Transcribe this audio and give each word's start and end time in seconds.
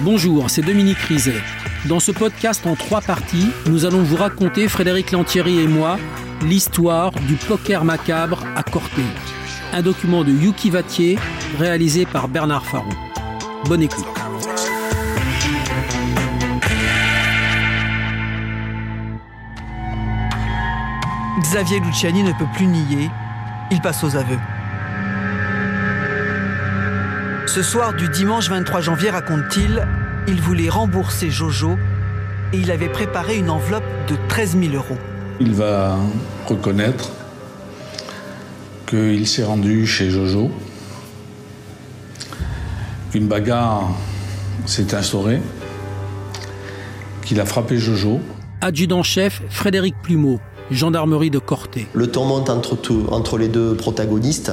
Bonjour, 0.00 0.50
c'est 0.50 0.60
Dominique 0.60 0.98
Rizet. 0.98 1.42
Dans 1.86 2.00
ce 2.00 2.12
podcast 2.12 2.66
en 2.66 2.74
trois 2.74 3.00
parties, 3.00 3.48
nous 3.66 3.86
allons 3.86 4.02
vous 4.02 4.16
raconter, 4.16 4.68
Frédéric 4.68 5.10
Lantieri 5.12 5.60
et 5.60 5.66
moi, 5.66 5.96
l'histoire 6.42 7.12
du 7.12 7.34
poker 7.36 7.82
macabre 7.82 8.44
à 8.56 8.62
Corté. 8.62 9.02
Un 9.72 9.80
document 9.80 10.22
de 10.22 10.32
Yuki 10.32 10.68
Vatier 10.68 11.18
réalisé 11.58 12.04
par 12.04 12.28
Bernard 12.28 12.66
Farou. 12.66 12.92
Bonne 13.64 13.82
écoute. 13.82 14.04
Xavier 21.40 21.80
Luciani 21.80 22.22
ne 22.22 22.32
peut 22.32 22.46
plus 22.54 22.66
nier, 22.66 23.08
il 23.70 23.80
passe 23.80 24.04
aux 24.04 24.14
aveux. 24.14 24.38
Ce 27.56 27.62
soir 27.62 27.94
du 27.94 28.10
dimanche 28.10 28.50
23 28.50 28.82
janvier, 28.82 29.08
raconte-t-il, 29.08 29.88
il 30.28 30.42
voulait 30.42 30.68
rembourser 30.68 31.30
Jojo 31.30 31.78
et 32.52 32.58
il 32.58 32.70
avait 32.70 32.90
préparé 32.90 33.38
une 33.38 33.48
enveloppe 33.48 33.82
de 34.08 34.16
13 34.28 34.58
000 34.60 34.74
euros. 34.74 34.98
Il 35.40 35.54
va 35.54 35.96
reconnaître 36.44 37.12
qu'il 38.86 39.26
s'est 39.26 39.42
rendu 39.42 39.86
chez 39.86 40.10
Jojo, 40.10 40.50
qu'une 43.10 43.26
bagarre 43.26 43.88
s'est 44.66 44.94
instaurée, 44.94 45.40
qu'il 47.22 47.40
a 47.40 47.46
frappé 47.46 47.78
Jojo. 47.78 48.20
Adjudant-chef 48.60 49.40
Frédéric 49.48 49.94
Plumeau, 50.02 50.40
gendarmerie 50.70 51.30
de 51.30 51.38
Corté. 51.38 51.86
Le 51.92 52.06
temps 52.08 52.24
monte 52.24 52.50
entre, 52.50 52.76
entre 53.10 53.38
les 53.38 53.48
deux 53.48 53.74
protagonistes. 53.74 54.52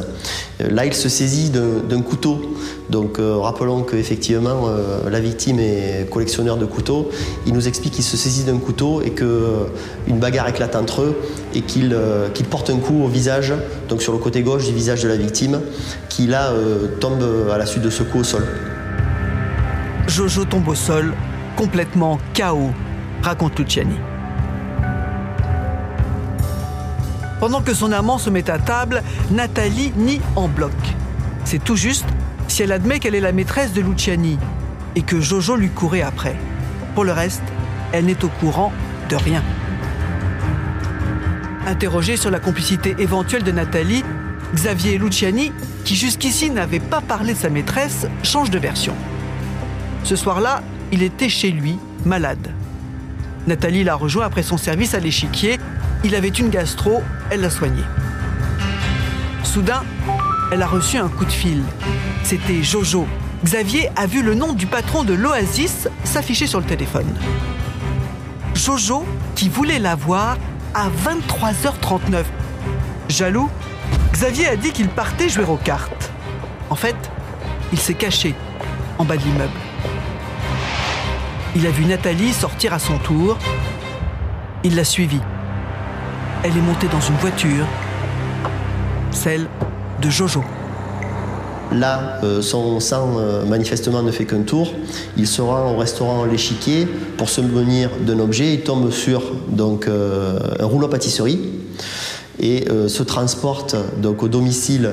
Euh, 0.61 0.69
là, 0.69 0.85
il 0.85 0.93
se 0.93 1.09
saisit 1.09 1.49
d'un 1.51 2.01
couteau. 2.01 2.55
Donc, 2.89 3.19
euh, 3.19 3.37
rappelons 3.37 3.83
qu'effectivement, 3.83 4.67
euh, 4.67 5.09
la 5.09 5.19
victime 5.19 5.59
est 5.59 6.09
collectionneur 6.09 6.57
de 6.57 6.65
couteaux. 6.65 7.09
Il 7.45 7.53
nous 7.53 7.67
explique 7.67 7.93
qu'il 7.93 8.03
se 8.03 8.17
saisit 8.17 8.43
d'un 8.43 8.57
couteau 8.57 9.01
et 9.01 9.11
qu'une 9.11 10.19
bagarre 10.19 10.47
éclate 10.49 10.75
entre 10.75 11.01
eux 11.01 11.15
et 11.55 11.61
qu'il 11.61 11.95
porte 12.49 12.69
un 12.69 12.77
coup 12.77 13.03
au 13.03 13.07
visage, 13.07 13.53
donc 13.89 14.01
sur 14.01 14.13
le 14.13 14.19
côté 14.19 14.41
gauche 14.41 14.65
du 14.65 14.73
visage 14.73 15.03
de 15.03 15.07
la 15.07 15.15
victime, 15.15 15.61
qui 16.09 16.27
là 16.27 16.51
tombe 16.99 17.23
à 17.51 17.57
la 17.57 17.65
suite 17.65 17.83
de 17.83 17.89
ce 17.89 18.03
coup 18.03 18.19
au 18.19 18.23
sol. 18.23 18.45
Jojo 20.07 20.45
tombe 20.45 20.67
au 20.67 20.75
sol, 20.75 21.13
complètement 21.55 22.17
KO, 22.35 22.71
raconte 23.21 23.57
Luciani. 23.59 24.12
Pendant 27.43 27.61
que 27.61 27.73
son 27.73 27.91
amant 27.91 28.17
se 28.17 28.29
met 28.29 28.49
à 28.49 28.57
table, 28.57 29.03
Nathalie 29.29 29.91
nie 29.97 30.21
en 30.37 30.47
bloc. 30.47 30.71
C'est 31.43 31.61
tout 31.61 31.75
juste 31.75 32.05
si 32.47 32.63
elle 32.63 32.71
admet 32.71 32.99
qu'elle 32.99 33.15
est 33.15 33.19
la 33.19 33.33
maîtresse 33.33 33.73
de 33.73 33.81
Luciani 33.81 34.39
et 34.95 35.01
que 35.01 35.19
Jojo 35.19 35.57
lui 35.57 35.67
courait 35.67 36.03
après. 36.03 36.37
Pour 36.95 37.03
le 37.03 37.11
reste, 37.11 37.43
elle 37.91 38.05
n'est 38.05 38.23
au 38.23 38.29
courant 38.29 38.71
de 39.09 39.17
rien. 39.17 39.43
Interrogé 41.67 42.15
sur 42.15 42.31
la 42.31 42.39
complicité 42.39 42.95
éventuelle 42.97 43.43
de 43.43 43.51
Nathalie, 43.51 44.05
Xavier 44.55 44.97
Luciani, 44.97 45.51
qui 45.83 45.97
jusqu'ici 45.97 46.49
n'avait 46.49 46.79
pas 46.79 47.01
parlé 47.01 47.33
de 47.33 47.39
sa 47.39 47.49
maîtresse, 47.49 48.07
change 48.23 48.51
de 48.51 48.57
version. 48.57 48.95
Ce 50.05 50.15
soir-là, 50.15 50.63
il 50.93 51.03
était 51.03 51.27
chez 51.27 51.51
lui, 51.51 51.77
malade. 52.05 52.53
Nathalie 53.47 53.83
l'a 53.83 53.95
rejoint 53.95 54.25
après 54.25 54.43
son 54.43 54.55
service 54.55 54.93
à 54.93 55.01
l'échiquier 55.01 55.59
il 56.03 56.15
avait 56.15 56.29
une 56.29 56.49
gastro, 56.49 57.01
elle 57.29 57.41
l'a 57.41 57.49
soigné. 57.49 57.81
Soudain, 59.43 59.83
elle 60.51 60.61
a 60.61 60.67
reçu 60.67 60.97
un 60.97 61.07
coup 61.07 61.25
de 61.25 61.31
fil. 61.31 61.63
C'était 62.23 62.61
Jojo. 62.61 63.07
Xavier 63.43 63.89
a 63.95 64.05
vu 64.05 64.21
le 64.21 64.35
nom 64.35 64.53
du 64.53 64.67
patron 64.67 65.03
de 65.03 65.13
l'Oasis 65.13 65.87
s'afficher 66.03 66.47
sur 66.47 66.59
le 66.59 66.65
téléphone. 66.65 67.07
Jojo, 68.53 69.05
qui 69.35 69.49
voulait 69.49 69.79
la 69.79 69.95
voir 69.95 70.37
à 70.73 70.87
23h39. 70.89 72.23
Jaloux, 73.09 73.49
Xavier 74.11 74.47
a 74.47 74.55
dit 74.55 74.71
qu'il 74.71 74.89
partait 74.89 75.29
jouer 75.29 75.45
aux 75.45 75.57
cartes. 75.57 76.11
En 76.69 76.75
fait, 76.75 76.95
il 77.71 77.79
s'est 77.79 77.93
caché 77.93 78.35
en 78.97 79.05
bas 79.05 79.17
de 79.17 79.23
l'immeuble. 79.23 79.51
Il 81.55 81.65
a 81.67 81.69
vu 81.69 81.85
Nathalie 81.85 82.33
sortir 82.33 82.73
à 82.73 82.79
son 82.79 82.97
tour. 82.97 83.37
Il 84.63 84.75
l'a 84.75 84.83
suivie 84.83 85.21
elle 86.43 86.57
est 86.57 86.61
montée 86.61 86.87
dans 86.87 86.99
une 86.99 87.15
voiture, 87.15 87.65
celle 89.11 89.47
de 90.01 90.09
Jojo. 90.09 90.43
Là, 91.71 92.19
euh, 92.23 92.41
son 92.41 92.79
sang 92.79 93.15
euh, 93.17 93.45
manifestement 93.45 94.03
ne 94.03 94.11
fait 94.11 94.25
qu'un 94.25 94.41
tour. 94.41 94.73
Il 95.17 95.25
se 95.25 95.41
rend 95.41 95.71
au 95.71 95.77
restaurant 95.77 96.25
L'Échiquier 96.25 96.87
pour 97.17 97.29
se 97.29 97.41
munir 97.41 97.89
d'un 98.01 98.19
objet. 98.19 98.53
Il 98.53 98.61
tombe 98.61 98.91
sur 98.91 99.23
donc, 99.47 99.87
euh, 99.87 100.37
un 100.59 100.65
rouleau 100.65 100.87
pâtisserie 100.87 101.39
et 102.39 102.65
se 102.87 103.03
transporte 103.03 103.75
donc, 104.01 104.23
au 104.23 104.27
domicile 104.27 104.89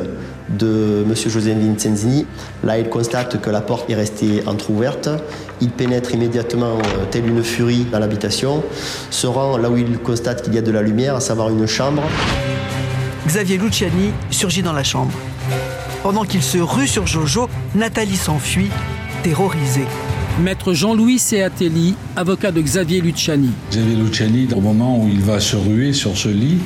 de 0.58 1.04
M. 1.06 1.14
José 1.14 1.54
Vincenzini. 1.54 2.26
Là, 2.64 2.78
il 2.78 2.88
constate 2.88 3.40
que 3.40 3.50
la 3.50 3.60
porte 3.60 3.88
est 3.88 3.94
restée 3.94 4.42
entr'ouverte. 4.46 5.08
Il 5.60 5.70
pénètre 5.70 6.14
immédiatement, 6.14 6.78
tel 7.10 7.26
une 7.26 7.42
furie, 7.42 7.86
dans 7.90 7.98
l'habitation, 7.98 8.62
se 9.10 9.26
rend 9.26 9.56
là 9.56 9.70
où 9.70 9.76
il 9.76 9.98
constate 9.98 10.42
qu'il 10.42 10.54
y 10.54 10.58
a 10.58 10.62
de 10.62 10.70
la 10.70 10.82
lumière, 10.82 11.14
à 11.14 11.20
savoir 11.20 11.50
une 11.50 11.66
chambre. 11.66 12.02
Xavier 13.26 13.58
Luciani 13.58 14.10
surgit 14.30 14.62
dans 14.62 14.72
la 14.72 14.84
chambre. 14.84 15.12
Pendant 16.02 16.24
qu'il 16.24 16.42
se 16.42 16.58
rue 16.58 16.88
sur 16.88 17.06
Jojo, 17.06 17.48
Nathalie 17.74 18.16
s'enfuit, 18.16 18.70
terrorisée. 19.22 19.86
Maître 20.42 20.72
Jean-Louis 20.72 21.18
Seatelli, 21.18 21.94
avocat 22.16 22.50
de 22.50 22.62
Xavier 22.62 23.02
Luciani. 23.02 23.50
Xavier 23.70 23.96
Luciani, 23.96 24.48
au 24.56 24.60
moment 24.60 24.98
où 24.98 25.08
il 25.08 25.20
va 25.20 25.38
se 25.38 25.56
ruer 25.56 25.92
sur 25.92 26.16
ce 26.16 26.28
lit, 26.28 26.58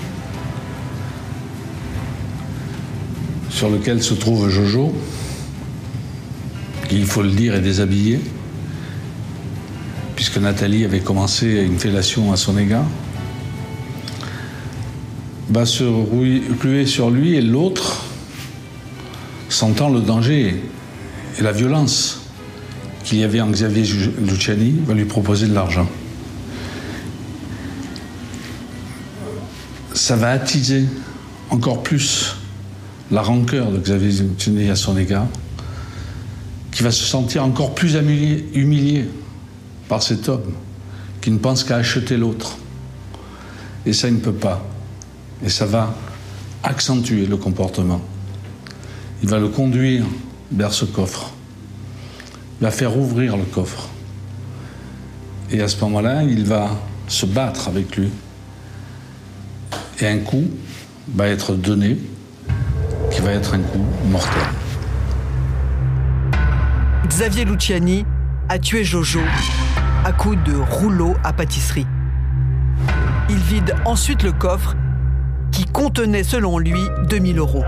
sur 3.55 3.71
lequel 3.71 4.03
se 4.03 4.15
trouve 4.15 4.51
Jojo, 4.51 4.93
qui, 6.89 6.97
il 6.97 7.07
faut 7.07 7.23
le 7.23 7.31
dire, 7.31 7.55
est 7.55 7.61
déshabillé, 7.61 8.21
puisque 10.17 10.39
Nathalie 10.39 10.85
avait 10.85 10.99
commencé 10.99 11.63
une 11.63 11.79
fellation 11.79 12.33
à 12.33 12.37
son 12.37 12.59
égard, 12.59 12.85
va 15.51 15.65
se 15.67 15.85
ruer 15.85 16.85
sur 16.85 17.11
lui 17.11 17.37
et 17.37 17.41
l'autre 17.41 18.05
sentant 19.49 19.89
le 19.89 20.01
danger 20.01 20.61
et 21.39 21.43
la 21.43 21.53
violence 21.53 22.23
qu'il 23.05 23.19
y 23.19 23.25
avait 23.25 23.41
en 23.41 23.51
Xavier 23.51 23.85
Luciani, 24.19 24.75
va 24.85 24.95
lui 24.95 25.05
proposer 25.05 25.47
de 25.47 25.55
l'argent. 25.55 25.89
Ça 29.93 30.17
va 30.17 30.31
attiser 30.31 30.87
encore 31.51 31.85
plus 31.85 32.35
la 33.15 33.23
rancœur 33.23 33.71
de 33.71 33.79
Xavier 33.79 34.25
Luciani 34.25 34.69
à 34.71 34.75
son 34.75 34.99
égard, 34.99 35.29
qui 36.73 36.83
va 36.83 36.91
se 36.91 37.05
sentir 37.05 37.45
encore 37.45 37.73
plus 37.73 37.95
humilié, 37.95 38.45
humilié 38.55 39.09
par 39.89 40.03
cet 40.03 40.29
homme 40.29 40.53
qui 41.21 41.31
ne 41.31 41.39
pense 41.39 41.63
qu'à 41.63 41.77
acheter 41.77 42.17
l'autre. 42.17 42.59
Et 43.87 43.93
ça, 43.93 44.09
il 44.09 44.15
ne 44.15 44.21
peut 44.21 44.33
pas. 44.33 44.67
Et 45.45 45.49
ça 45.49 45.65
va 45.65 45.95
accentuer 46.65 47.27
le 47.27 47.37
comportement. 47.37 48.01
Il 49.23 49.29
va 49.29 49.39
le 49.39 49.49
conduire 49.49 50.05
vers 50.51 50.73
ce 50.73 50.85
coffre. 50.85 51.31
Il 52.61 52.65
va 52.65 52.73
faire 52.73 52.99
ouvrir 52.99 53.37
le 53.37 53.45
coffre. 53.45 53.89
Et 55.53 55.61
à 55.61 55.69
ce 55.69 55.81
moment-là, 55.85 56.25
il 56.25 56.45
va 56.45 56.69
se 57.07 57.27
battre 57.27 57.69
avec 57.69 57.97
lui. 57.97 58.09
Et 60.01 60.09
un 60.09 60.19
coup 60.19 60.45
va 61.15 61.29
être 61.29 61.55
donné, 61.55 61.97
être 63.33 63.55
un 63.55 63.61
coup 63.61 63.87
mortel. 64.11 64.43
Xavier 67.07 67.45
Luciani 67.45 68.05
a 68.49 68.59
tué 68.59 68.85
Jojo 68.85 69.21
à 70.05 70.13
coups 70.13 70.37
de 70.45 70.55
rouleau 70.57 71.15
à 71.25 71.33
pâtisserie. 71.33 71.87
Il 73.31 73.37
vide 73.37 73.75
ensuite 73.85 74.23
le 74.23 74.33
coffre 74.33 74.75
qui 75.51 75.65
contenait 75.65 76.25
selon 76.25 76.59
lui 76.59 76.81
2000 77.09 77.39
euros. 77.39 77.65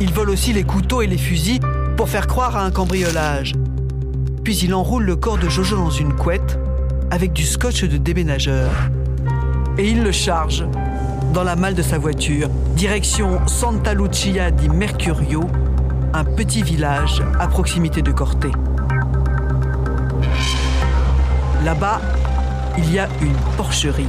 Il 0.00 0.12
vole 0.12 0.30
aussi 0.30 0.52
les 0.52 0.64
couteaux 0.64 1.02
et 1.02 1.06
les 1.06 1.18
fusils 1.18 1.60
pour 1.96 2.08
faire 2.08 2.26
croire 2.26 2.56
à 2.56 2.64
un 2.64 2.70
cambriolage. 2.70 3.54
Puis 4.44 4.56
il 4.58 4.74
enroule 4.74 5.04
le 5.04 5.16
corps 5.16 5.38
de 5.38 5.48
Jojo 5.48 5.76
dans 5.76 5.90
une 5.90 6.14
couette 6.14 6.58
avec 7.10 7.32
du 7.32 7.44
scotch 7.44 7.84
de 7.84 7.96
déménageur. 7.96 8.70
Et 9.78 9.88
il 9.88 10.02
le 10.02 10.12
charge 10.12 10.64
dans 11.32 11.44
la 11.44 11.54
malle 11.56 11.74
de 11.74 11.82
sa 11.82 11.98
voiture, 11.98 12.48
direction 12.74 13.46
Santa 13.46 13.94
Lucia 13.94 14.50
di 14.50 14.68
Mercurio, 14.68 15.48
un 16.12 16.24
petit 16.24 16.62
village 16.62 17.22
à 17.38 17.46
proximité 17.46 18.02
de 18.02 18.10
Corte. 18.10 18.46
Là-bas, 21.64 22.00
il 22.78 22.92
y 22.92 22.98
a 22.98 23.08
une 23.20 23.34
porcherie 23.56 24.08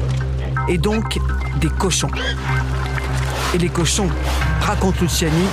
et 0.67 0.77
donc 0.77 1.19
des 1.59 1.69
cochons. 1.69 2.09
Et 3.53 3.57
les 3.57 3.69
cochons, 3.69 4.09
raconte 4.61 4.99
Luciani, 4.99 5.45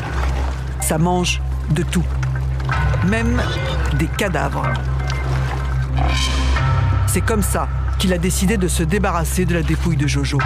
ça 0.81 0.97
mange 0.97 1.43
de 1.71 1.82
tout, 1.82 2.05
même 3.06 3.43
des 3.99 4.06
cadavres. 4.06 4.67
C'est 7.06 7.23
comme 7.23 7.43
ça 7.43 7.69
qu'il 7.99 8.12
a 8.12 8.19
décidé 8.19 8.56
de 8.56 8.69
se 8.69 8.82
débarrasser 8.82 9.44
de 9.44 9.55
la 9.55 9.62
dépouille 9.62 9.97
de 9.97 10.06
Jojo. 10.06 10.38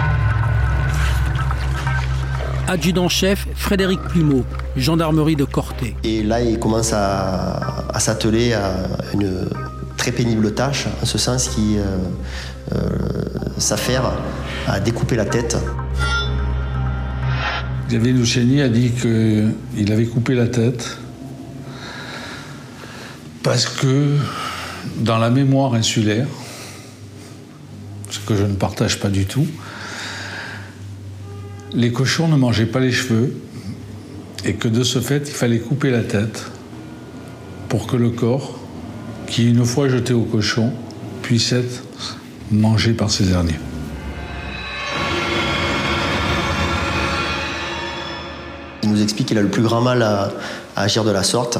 Adjudant-chef 2.73 3.45
Frédéric 3.53 4.01
Plumeau, 4.01 4.43
gendarmerie 4.75 5.35
de 5.35 5.43
Corté. 5.45 5.95
Et 6.03 6.23
là, 6.23 6.41
il 6.41 6.57
commence 6.57 6.91
à, 6.91 7.85
à 7.93 7.99
s'atteler 7.99 8.53
à 8.53 8.73
une 9.13 9.47
très 9.95 10.11
pénible 10.11 10.55
tâche, 10.55 10.87
en 10.99 11.05
ce 11.05 11.19
sens 11.19 11.49
qui 11.49 11.77
euh, 11.77 11.99
euh, 12.73 12.79
s'affaire 13.59 14.13
à 14.65 14.79
découper 14.79 15.15
la 15.15 15.25
tête. 15.25 15.55
Xavier 17.89 18.11
Luciani 18.11 18.61
a 18.63 18.69
dit 18.69 18.89
qu'il 18.89 19.91
avait 19.91 20.07
coupé 20.07 20.33
la 20.33 20.47
tête 20.47 20.97
parce 23.43 23.67
que 23.67 24.17
dans 24.97 25.19
la 25.19 25.29
mémoire 25.29 25.75
insulaire, 25.75 26.25
ce 28.09 28.17
que 28.17 28.35
je 28.35 28.45
ne 28.45 28.55
partage 28.55 28.99
pas 28.99 29.09
du 29.09 29.27
tout, 29.27 29.45
les 31.73 31.91
cochons 31.91 32.27
ne 32.27 32.35
mangeaient 32.35 32.67
pas 32.67 32.79
les 32.79 32.91
cheveux 32.91 33.33
et 34.45 34.53
que 34.53 34.67
de 34.67 34.83
ce 34.83 34.99
fait, 34.99 35.23
il 35.27 35.33
fallait 35.33 35.59
couper 35.59 35.89
la 35.89 36.01
tête 36.01 36.45
pour 37.69 37.87
que 37.87 37.95
le 37.95 38.11
corps, 38.11 38.59
qui 39.27 39.49
une 39.49 39.65
fois 39.65 39.89
jeté 39.89 40.13
au 40.13 40.23
cochon, 40.23 40.71
puisse 41.21 41.51
être 41.51 41.83
mangé 42.51 42.93
par 42.93 43.09
ces 43.09 43.23
derniers. 43.23 43.59
Il 48.83 48.89
nous 48.89 49.01
explique 49.01 49.29
qu'il 49.29 49.37
a 49.37 49.41
le 49.41 49.47
plus 49.47 49.63
grand 49.63 49.81
mal 49.81 50.03
à, 50.03 50.31
agir 50.75 51.03
de 51.03 51.11
la 51.11 51.23
sorte. 51.23 51.57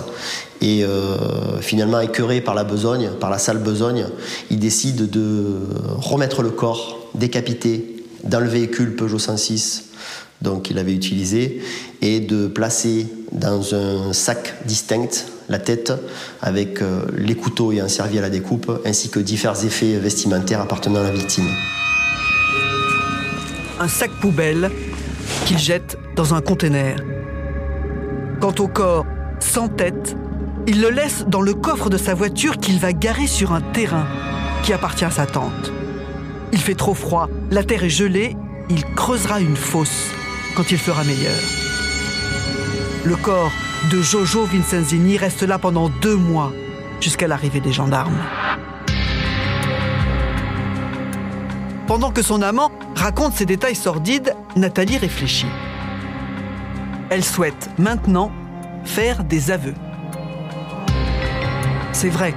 Et 0.62 0.84
euh, 0.84 1.60
finalement, 1.62 2.00
écœuré 2.00 2.42
par 2.42 2.54
la 2.54 2.64
besogne, 2.64 3.12
par 3.20 3.30
la 3.30 3.38
sale 3.38 3.58
besogne, 3.58 4.08
il 4.52 4.60
décide 4.60 5.10
de 5.10 5.60
remettre 5.98 6.42
le 6.42 6.52
corps 6.52 7.00
décapité 7.16 7.93
dans 8.24 8.40
le 8.40 8.48
véhicule 8.48 8.96
Peugeot 8.96 9.20
106 9.20 9.86
donc 10.44 10.64
qu'il 10.64 10.78
avait 10.78 10.94
utilisé 10.94 11.62
et 12.02 12.20
de 12.20 12.48
placer 12.48 13.08
dans 13.32 13.74
un 13.74 14.14
sac 14.14 14.54
distinct 14.66 15.26
la 15.50 15.58
tête 15.58 15.94
avec 16.42 16.82
euh, 16.82 17.06
les 17.18 17.36
couteaux 17.36 17.72
et 17.72 17.80
un 17.80 17.88
servi 17.88 18.20
à 18.20 18.22
la 18.22 18.30
découpe 18.30 18.82
ainsi 18.86 19.10
que 19.10 19.20
divers 19.20 19.66
effets 19.66 19.98
vestimentaires 19.98 20.62
appartenant 20.62 21.00
à 21.00 21.04
la 21.04 21.12
victime. 21.12 21.48
Un 23.80 23.88
sac 23.88 24.12
poubelle 24.22 24.70
qu'il 25.46 25.58
jette 25.58 25.98
dans 26.16 26.34
un 26.34 26.42
conteneur. 26.42 26.98
Quant 28.40 28.54
au 28.60 28.68
corps 28.68 29.06
sans 29.40 29.68
tête, 29.68 30.16
il 30.68 30.82
le 30.82 30.90
laisse 30.90 31.26
dans 31.28 31.42
le 31.42 31.54
coffre 31.54 31.90
de 31.90 31.98
sa 31.98 32.14
voiture 32.14 32.58
qu'il 32.58 32.80
va 32.80 32.94
garer 32.94 33.28
sur 33.28 33.52
un 33.54 33.62
terrain 33.62 34.08
qui 34.64 34.72
appartient 34.72 35.06
à 35.06 35.12
sa 35.12 35.26
tante. 35.26 35.72
Il 36.54 36.60
fait 36.60 36.76
trop 36.76 36.94
froid, 36.94 37.30
la 37.50 37.64
terre 37.64 37.84
est 37.84 37.90
gelée, 37.90 38.38
il 38.70 38.86
creusera 38.86 39.42
une 39.42 39.56
fosse 39.56 40.12
quand 40.56 40.70
il 40.70 40.78
fera 40.78 41.04
meilleur. 41.04 41.40
Le 43.04 43.16
corps 43.16 43.52
de 43.92 44.00
Jojo 44.04 44.46
Vincenzini 44.46 45.18
reste 45.18 45.42
là 45.42 45.58
pendant 45.58 45.90
deux 45.90 46.16
mois, 46.16 46.54
jusqu'à 47.02 47.28
l'arrivée 47.28 47.60
des 47.60 47.74
gendarmes. 47.74 48.20
Pendant 51.88 52.12
que 52.12 52.22
son 52.22 52.44
amant 52.44 52.72
raconte 52.96 53.34
ces 53.34 53.46
détails 53.46 53.76
sordides, 53.76 54.36
Nathalie 54.56 55.00
réfléchit. 55.00 55.48
Elle 57.10 57.24
souhaite 57.24 57.72
maintenant 57.80 58.32
faire 58.86 59.24
des 59.24 59.50
aveux. 59.50 59.74
C'est 61.94 62.10
vrai, 62.10 62.36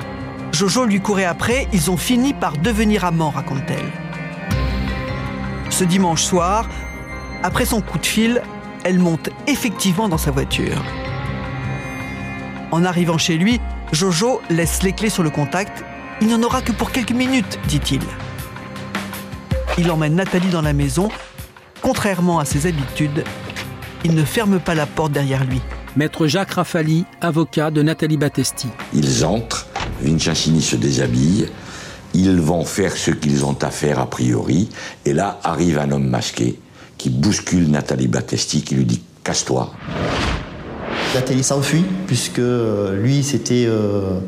Jojo 0.52 0.86
lui 0.86 1.00
courait 1.00 1.26
après, 1.26 1.68
ils 1.74 1.90
ont 1.90 1.98
fini 1.98 2.32
par 2.32 2.56
devenir 2.56 3.04
amants, 3.04 3.28
raconte-t-elle. 3.28 4.05
Ce 5.76 5.84
dimanche 5.84 6.22
soir, 6.22 6.66
après 7.42 7.66
son 7.66 7.82
coup 7.82 7.98
de 7.98 8.06
fil, 8.06 8.40
elle 8.82 8.98
monte 8.98 9.28
effectivement 9.46 10.08
dans 10.08 10.16
sa 10.16 10.30
voiture. 10.30 10.82
En 12.70 12.82
arrivant 12.82 13.18
chez 13.18 13.36
lui, 13.36 13.60
Jojo 13.92 14.40
laisse 14.48 14.82
les 14.82 14.94
clés 14.94 15.10
sur 15.10 15.22
le 15.22 15.28
contact. 15.28 15.84
Il 16.22 16.28
n'y 16.28 16.34
en 16.34 16.42
aura 16.42 16.62
que 16.62 16.72
pour 16.72 16.92
quelques 16.92 17.12
minutes, 17.12 17.58
dit-il. 17.68 18.00
Il 19.76 19.90
emmène 19.90 20.14
Nathalie 20.14 20.48
dans 20.48 20.62
la 20.62 20.72
maison. 20.72 21.10
Contrairement 21.82 22.38
à 22.38 22.46
ses 22.46 22.66
habitudes, 22.66 23.22
il 24.02 24.14
ne 24.14 24.24
ferme 24.24 24.58
pas 24.58 24.74
la 24.74 24.86
porte 24.86 25.12
derrière 25.12 25.44
lui. 25.44 25.60
Maître 25.94 26.26
Jacques 26.26 26.52
Rafali, 26.52 27.04
avocat 27.20 27.70
de 27.70 27.82
Nathalie 27.82 28.16
Battesti. 28.16 28.68
Ils 28.94 29.26
entrent, 29.26 29.66
Vincenzini 30.00 30.62
se 30.62 30.76
déshabille, 30.76 31.50
ils 32.16 32.40
vont 32.40 32.64
faire 32.64 32.96
ce 32.96 33.10
qu'ils 33.10 33.44
ont 33.44 33.56
à 33.60 33.70
faire 33.70 33.98
a 33.98 34.08
priori, 34.08 34.70
et 35.04 35.12
là 35.12 35.38
arrive 35.44 35.78
un 35.78 35.90
homme 35.90 36.08
masqué 36.08 36.58
qui 36.96 37.10
bouscule 37.10 37.70
Nathalie 37.70 38.08
Battesti, 38.08 38.62
qui 38.62 38.74
lui 38.74 38.86
dit 38.86 39.02
Casse-toi. 39.22 39.70
Nathalie 41.14 41.44
s'enfuit, 41.44 41.84
puisque 42.06 42.38
euh, 42.38 42.96
lui, 43.02 43.22
c'était, 43.22 43.66
euh, 43.66 44.18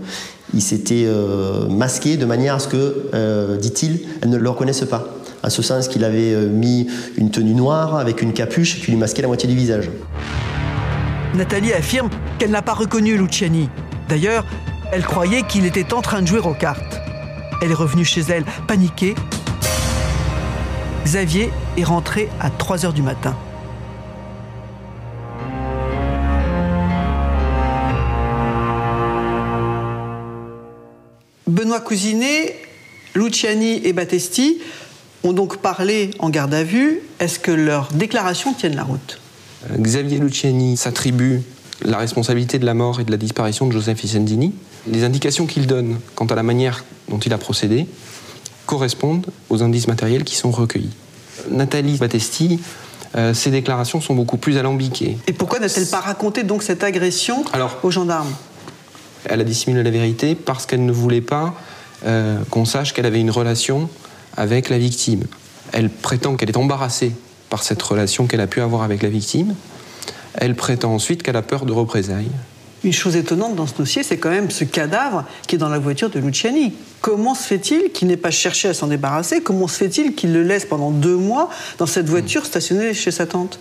il 0.52 0.60
s'était 0.60 1.04
euh, 1.06 1.66
masqué 1.68 2.18
de 2.18 2.26
manière 2.26 2.56
à 2.56 2.58
ce 2.58 2.68
que, 2.68 3.08
euh, 3.14 3.56
dit-il, 3.56 4.00
elle 4.20 4.28
ne 4.28 4.36
le 4.36 4.50
reconnaisse 4.50 4.84
pas. 4.84 5.06
En 5.42 5.48
ce 5.48 5.62
sens 5.62 5.88
qu'il 5.88 6.04
avait 6.04 6.34
euh, 6.34 6.48
mis 6.48 6.88
une 7.16 7.30
tenue 7.30 7.54
noire 7.54 7.96
avec 7.96 8.20
une 8.20 8.34
capuche 8.34 8.80
qui 8.80 8.90
lui 8.90 8.98
masquait 8.98 9.22
la 9.22 9.28
moitié 9.28 9.48
du 9.48 9.54
visage. 9.54 9.88
Nathalie 11.34 11.72
affirme 11.72 12.10
qu'elle 12.38 12.50
n'a 12.50 12.62
pas 12.62 12.74
reconnu 12.74 13.16
Luciani. 13.16 13.70
D'ailleurs, 14.10 14.44
elle 14.92 15.04
croyait 15.04 15.42
qu'il 15.42 15.64
était 15.64 15.94
en 15.94 16.02
train 16.02 16.20
de 16.20 16.26
jouer 16.26 16.40
aux 16.40 16.54
cartes. 16.54 17.07
Elle 17.60 17.72
est 17.72 17.74
revenue 17.74 18.04
chez 18.04 18.20
elle, 18.20 18.44
paniquée. 18.68 19.16
Xavier 21.04 21.50
est 21.76 21.84
rentré 21.84 22.28
à 22.40 22.50
3 22.50 22.86
heures 22.86 22.92
du 22.92 23.02
matin. 23.02 23.36
Benoît 31.48 31.80
Cousinet, 31.80 32.54
Luciani 33.16 33.80
et 33.84 33.92
Battesti 33.92 34.60
ont 35.24 35.32
donc 35.32 35.56
parlé 35.56 36.10
en 36.20 36.30
garde 36.30 36.54
à 36.54 36.62
vue. 36.62 37.00
Est-ce 37.18 37.40
que 37.40 37.50
leurs 37.50 37.88
déclarations 37.92 38.54
tiennent 38.54 38.76
la 38.76 38.84
route? 38.84 39.18
Xavier 39.76 40.18
Luciani 40.18 40.76
s'attribue 40.76 41.42
la 41.84 41.98
responsabilité 41.98 42.58
de 42.58 42.66
la 42.66 42.74
mort 42.74 43.00
et 43.00 43.04
de 43.04 43.10
la 43.10 43.16
disparition 43.16 43.66
de 43.66 43.72
Joseph 43.72 44.00
Vicendini. 44.00 44.52
Les 44.90 45.04
indications 45.04 45.46
qu'il 45.46 45.66
donne 45.66 45.98
quant 46.14 46.26
à 46.26 46.34
la 46.34 46.42
manière 46.42 46.84
dont 47.08 47.18
il 47.18 47.32
a 47.32 47.38
procédé 47.38 47.86
correspondent 48.66 49.26
aux 49.48 49.62
indices 49.62 49.88
matériels 49.88 50.24
qui 50.24 50.34
sont 50.36 50.50
recueillis. 50.50 50.90
Nathalie 51.50 51.96
Battesti, 51.96 52.60
euh, 53.16 53.32
ses 53.32 53.50
déclarations 53.50 54.00
sont 54.00 54.14
beaucoup 54.14 54.36
plus 54.36 54.58
alambiquées. 54.58 55.16
Et 55.26 55.32
pourquoi 55.32 55.58
n'a-t-elle 55.58 55.86
pas 55.86 56.00
raconté 56.00 56.42
donc 56.42 56.62
cette 56.62 56.84
agression 56.84 57.44
Alors- 57.52 57.78
aux 57.82 57.90
gendarmes? 57.90 58.32
Elle 59.24 59.40
a 59.40 59.44
dissimulé 59.44 59.82
la 59.82 59.90
vérité 59.90 60.34
parce 60.34 60.66
qu'elle 60.66 60.84
ne 60.84 60.92
voulait 60.92 61.20
pas 61.20 61.54
euh, 62.06 62.38
qu'on 62.50 62.64
sache 62.64 62.92
qu'elle 62.92 63.06
avait 63.06 63.20
une 63.20 63.30
relation 63.30 63.88
avec 64.36 64.68
la 64.68 64.78
victime. 64.78 65.24
Elle 65.72 65.90
prétend 65.90 66.36
qu'elle 66.36 66.50
est 66.50 66.56
embarrassée 66.56 67.12
par 67.50 67.62
cette 67.62 67.82
relation 67.82 68.26
qu'elle 68.26 68.40
a 68.40 68.46
pu 68.46 68.60
avoir 68.60 68.82
avec 68.82 69.02
la 69.02 69.08
victime. 69.08 69.54
Elle 70.34 70.54
prétend 70.54 70.94
ensuite 70.94 71.22
qu'elle 71.22 71.36
a 71.36 71.42
peur 71.42 71.66
de 71.66 71.72
représailles. 71.72 72.30
Une 72.84 72.92
chose 72.92 73.16
étonnante 73.16 73.56
dans 73.56 73.66
ce 73.66 73.74
dossier, 73.74 74.04
c'est 74.04 74.18
quand 74.18 74.30
même 74.30 74.50
ce 74.50 74.62
cadavre 74.62 75.24
qui 75.48 75.56
est 75.56 75.58
dans 75.58 75.68
la 75.68 75.80
voiture 75.80 76.10
de 76.10 76.20
Luciani. 76.20 76.72
Comment 77.00 77.34
se 77.34 77.42
fait-il 77.42 77.90
qu'il 77.90 78.06
n'ait 78.06 78.16
pas 78.16 78.30
cherché 78.30 78.68
à 78.68 78.74
s'en 78.74 78.86
débarrasser? 78.86 79.40
Comment 79.40 79.66
se 79.66 79.76
fait-il 79.76 80.14
qu'il 80.14 80.32
le 80.32 80.44
laisse 80.44 80.64
pendant 80.64 80.92
deux 80.92 81.16
mois 81.16 81.50
dans 81.78 81.86
cette 81.86 82.08
voiture 82.08 82.46
stationnée 82.46 82.94
chez 82.94 83.10
sa 83.10 83.26
tante? 83.26 83.58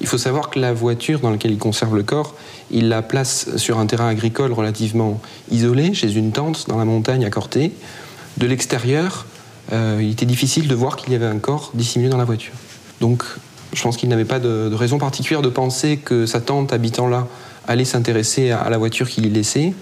Il 0.00 0.06
faut 0.06 0.16
savoir 0.16 0.48
que 0.48 0.58
la 0.58 0.72
voiture 0.72 1.20
dans 1.20 1.30
laquelle 1.30 1.50
il 1.50 1.58
conserve 1.58 1.94
le 1.94 2.02
corps, 2.02 2.34
il 2.70 2.88
la 2.88 3.02
place 3.02 3.56
sur 3.56 3.78
un 3.78 3.86
terrain 3.86 4.08
agricole 4.08 4.52
relativement 4.52 5.20
isolé, 5.50 5.92
chez 5.92 6.14
une 6.14 6.32
tente 6.32 6.66
dans 6.68 6.78
la 6.78 6.86
montagne 6.86 7.26
à 7.26 7.30
Corté. 7.30 7.72
De 8.38 8.46
l'extérieur, 8.46 9.26
euh, 9.72 9.98
il 10.00 10.12
était 10.12 10.26
difficile 10.26 10.66
de 10.68 10.74
voir 10.74 10.96
qu'il 10.96 11.12
y 11.12 11.14
avait 11.14 11.26
un 11.26 11.38
corps 11.38 11.72
dissimulé 11.74 12.08
dans 12.08 12.16
la 12.16 12.24
voiture. 12.24 12.54
Donc, 13.00 13.24
je 13.72 13.82
pense 13.82 13.96
qu'il 13.96 14.08
n'avait 14.08 14.24
pas 14.24 14.38
de, 14.38 14.72
raison 14.74 14.98
particulière 14.98 15.42
de 15.42 15.48
penser 15.48 15.96
que 15.96 16.26
sa 16.26 16.40
tante 16.40 16.72
habitant 16.72 17.06
là 17.06 17.26
allait 17.68 17.84
s'intéresser 17.84 18.50
à, 18.50 18.68
la 18.68 18.78
voiture 18.78 19.08
qu'il 19.08 19.26
y 19.26 19.30
laissait. 19.30 19.74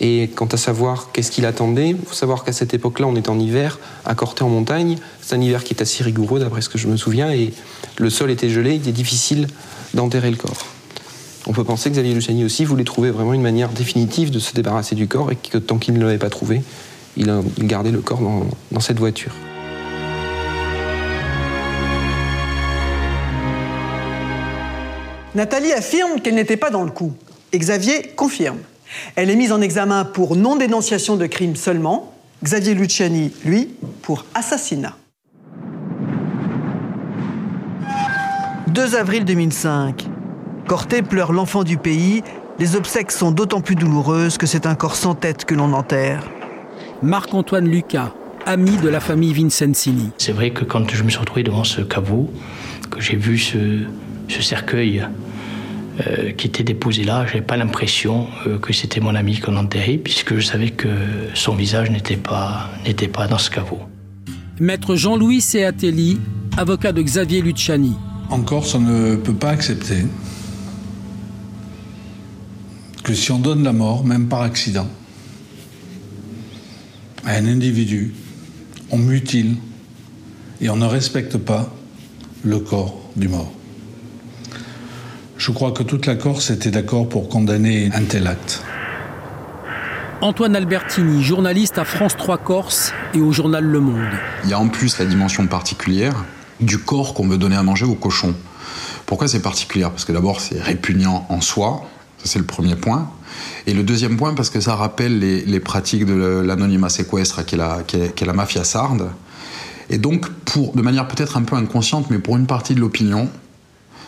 Et 0.00 0.30
quant 0.34 0.46
à 0.46 0.56
savoir 0.56 1.10
qu'est-ce 1.12 1.30
qu'il 1.30 1.44
attendait, 1.44 1.90
il 1.90 1.98
faut 1.98 2.14
savoir 2.14 2.44
qu'à 2.44 2.52
cette 2.52 2.72
époque-là, 2.72 3.06
on 3.06 3.14
est 3.14 3.28
en 3.28 3.38
hiver, 3.38 3.78
à 4.06 4.14
Corté 4.14 4.42
en 4.42 4.48
montagne. 4.48 4.96
C'est 5.20 5.36
un 5.36 5.40
hiver 5.40 5.62
qui 5.64 5.74
est 5.74 5.82
assez 5.82 6.02
rigoureux, 6.02 6.40
d'après 6.40 6.62
ce 6.62 6.70
que 6.70 6.78
je 6.78 6.88
me 6.88 6.96
souviens, 6.96 7.30
et 7.30 7.52
le 7.98 8.10
sol 8.10 8.30
était 8.30 8.48
gelé, 8.48 8.80
il 8.82 8.88
est 8.88 8.92
difficile 8.92 9.48
d'enterrer 9.92 10.30
le 10.30 10.36
corps. 10.36 10.66
On 11.46 11.52
peut 11.52 11.64
penser 11.64 11.90
que 11.90 11.94
Xavier 11.94 12.14
Luciani 12.14 12.44
aussi 12.44 12.64
voulait 12.64 12.84
trouver 12.84 13.10
vraiment 13.10 13.34
une 13.34 13.42
manière 13.42 13.68
définitive 13.68 14.30
de 14.30 14.38
se 14.38 14.54
débarrasser 14.54 14.94
du 14.94 15.08
corps 15.08 15.30
et 15.30 15.36
que 15.36 15.58
tant 15.58 15.76
qu'il 15.76 15.94
ne 15.94 16.04
l'avait 16.04 16.18
pas 16.18 16.30
trouvé, 16.30 16.62
il 17.16 17.28
a 17.28 17.42
gardé 17.58 17.90
le 17.90 18.00
corps 18.00 18.20
dans 18.70 18.80
cette 18.80 18.98
voiture. 18.98 19.32
Nathalie 25.34 25.72
affirme 25.72 26.20
qu'elle 26.20 26.34
n'était 26.34 26.58
pas 26.58 26.68
dans 26.68 26.84
le 26.84 26.90
coup. 26.90 27.14
Et 27.52 27.58
Xavier 27.58 28.02
confirme. 28.16 28.58
Elle 29.16 29.30
est 29.30 29.36
mise 29.36 29.52
en 29.52 29.62
examen 29.62 30.04
pour 30.04 30.36
non-dénonciation 30.36 31.16
de 31.16 31.26
crime 31.26 31.56
seulement. 31.56 32.12
Xavier 32.44 32.74
Luciani, 32.74 33.32
lui, 33.44 33.70
pour 34.02 34.26
assassinat. 34.34 34.94
2 38.68 38.94
avril 38.94 39.24
2005. 39.24 40.06
Corté 40.66 41.00
pleure 41.02 41.32
l'enfant 41.32 41.64
du 41.64 41.78
pays. 41.78 42.22
Les 42.58 42.76
obsèques 42.76 43.12
sont 43.12 43.30
d'autant 43.30 43.62
plus 43.62 43.74
douloureuses 43.74 44.36
que 44.36 44.46
c'est 44.46 44.66
un 44.66 44.74
corps 44.74 44.96
sans 44.96 45.14
tête 45.14 45.46
que 45.46 45.54
l'on 45.54 45.72
enterre. 45.72 46.28
Marc-Antoine 47.02 47.68
Lucas, 47.68 48.12
ami 48.44 48.76
de 48.76 48.88
la 48.88 49.00
famille 49.00 49.32
Vincenzini. 49.32 50.10
C'est 50.18 50.32
vrai 50.32 50.50
que 50.50 50.64
quand 50.64 50.90
je 50.90 51.02
me 51.02 51.08
suis 51.08 51.18
retrouvé 51.18 51.42
devant 51.42 51.64
ce 51.64 51.80
caveau, 51.80 52.30
que 52.90 53.00
j'ai 53.00 53.16
vu 53.16 53.38
ce, 53.38 53.86
ce 54.28 54.42
cercueil 54.42 55.06
euh, 56.00 56.32
qui 56.32 56.46
était 56.46 56.64
déposé 56.64 57.04
là, 57.04 57.24
je 57.26 57.34
n'avais 57.34 57.44
pas 57.44 57.56
l'impression 57.56 58.26
euh, 58.46 58.58
que 58.58 58.72
c'était 58.72 59.00
mon 59.00 59.14
ami 59.14 59.38
qu'on 59.38 59.56
enterrait, 59.56 59.98
puisque 59.98 60.36
je 60.36 60.46
savais 60.46 60.70
que 60.70 60.88
son 61.34 61.54
visage 61.54 61.90
n'était 61.90 62.16
pas, 62.16 62.70
n'était 62.86 63.08
pas 63.08 63.26
dans 63.26 63.38
ce 63.38 63.50
caveau. 63.50 63.80
Maître 64.58 64.96
Jean-Louis 64.96 65.42
Seatelli, 65.42 66.18
avocat 66.56 66.92
de 66.92 67.02
Xavier 67.02 67.42
Luciani. 67.42 67.94
En 68.30 68.40
Corse, 68.40 68.74
on 68.74 68.80
ne 68.80 69.16
peut 69.16 69.34
pas 69.34 69.50
accepter 69.50 70.06
que 73.04 73.12
si 73.12 73.30
on 73.30 73.38
donne 73.38 73.62
la 73.62 73.72
mort, 73.72 74.04
même 74.04 74.28
par 74.28 74.42
accident, 74.42 74.88
à 77.26 77.32
un 77.32 77.46
individu, 77.46 78.14
on 78.90 78.96
mutile 78.98 79.56
et 80.60 80.70
on 80.70 80.76
ne 80.76 80.86
respecte 80.86 81.36
pas 81.36 81.74
le 82.44 82.60
corps 82.60 83.10
du 83.16 83.28
mort. 83.28 83.52
Je 85.44 85.50
crois 85.50 85.72
que 85.72 85.82
toute 85.82 86.06
la 86.06 86.14
Corse 86.14 86.50
était 86.50 86.70
d'accord 86.70 87.08
pour 87.08 87.28
condamner 87.28 87.90
un 87.94 88.04
tel 88.04 88.28
acte. 88.28 88.62
Antoine 90.20 90.54
Albertini, 90.54 91.20
journaliste 91.20 91.78
à 91.78 91.84
France 91.84 92.16
3 92.16 92.38
Corse 92.38 92.92
et 93.12 93.20
au 93.20 93.32
journal 93.32 93.64
Le 93.64 93.80
Monde. 93.80 94.06
Il 94.44 94.50
y 94.50 94.52
a 94.52 94.60
en 94.60 94.68
plus 94.68 95.00
la 95.00 95.04
dimension 95.04 95.44
particulière 95.48 96.24
du 96.60 96.78
corps 96.78 97.12
qu'on 97.12 97.26
veut 97.26 97.38
donner 97.38 97.56
à 97.56 97.64
manger 97.64 97.86
aux 97.86 97.96
cochons. 97.96 98.36
Pourquoi 99.04 99.26
c'est 99.26 99.42
particulier 99.42 99.82
Parce 99.82 100.04
que 100.04 100.12
d'abord 100.12 100.40
c'est 100.40 100.62
répugnant 100.62 101.26
en 101.28 101.40
soi, 101.40 101.88
ça 102.18 102.26
c'est 102.26 102.38
le 102.38 102.46
premier 102.46 102.76
point. 102.76 103.10
Et 103.66 103.74
le 103.74 103.82
deuxième 103.82 104.16
point 104.16 104.34
parce 104.34 104.48
que 104.48 104.60
ça 104.60 104.76
rappelle 104.76 105.18
les, 105.18 105.44
les 105.44 105.58
pratiques 105.58 106.06
de 106.06 106.14
l'anonymat 106.46 106.88
séquestre 106.88 107.44
qui 107.44 107.56
est, 107.56 107.58
la, 107.58 107.82
qui, 107.84 107.96
est, 107.96 108.14
qui 108.14 108.22
est 108.22 108.28
la 108.28 108.32
mafia 108.32 108.62
sarde. 108.62 109.10
Et 109.90 109.98
donc, 109.98 110.28
pour, 110.44 110.76
de 110.76 110.82
manière 110.82 111.08
peut-être 111.08 111.36
un 111.36 111.42
peu 111.42 111.56
inconsciente, 111.56 112.10
mais 112.10 112.20
pour 112.20 112.36
une 112.36 112.46
partie 112.46 112.76
de 112.76 112.80
l'opinion, 112.80 113.28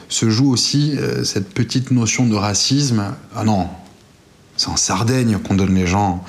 se 0.08 0.30
joue 0.30 0.50
aussi 0.50 0.96
euh, 0.96 1.24
cette 1.24 1.52
petite 1.52 1.90
notion 1.90 2.26
de 2.26 2.34
racisme. 2.34 3.14
Ah 3.34 3.44
non, 3.44 3.68
c'est 4.56 4.68
en 4.68 4.76
Sardaigne 4.76 5.38
qu'on 5.38 5.54
donne 5.54 5.74
les 5.74 5.86
gens 5.86 6.22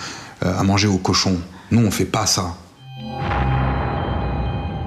euh, 0.43 0.57
à 0.57 0.63
manger 0.63 0.87
aux 0.87 0.97
cochons. 0.97 1.37
Nous, 1.71 1.85
on 1.85 1.91
fait 1.91 2.05
pas 2.05 2.25
ça. 2.25 2.55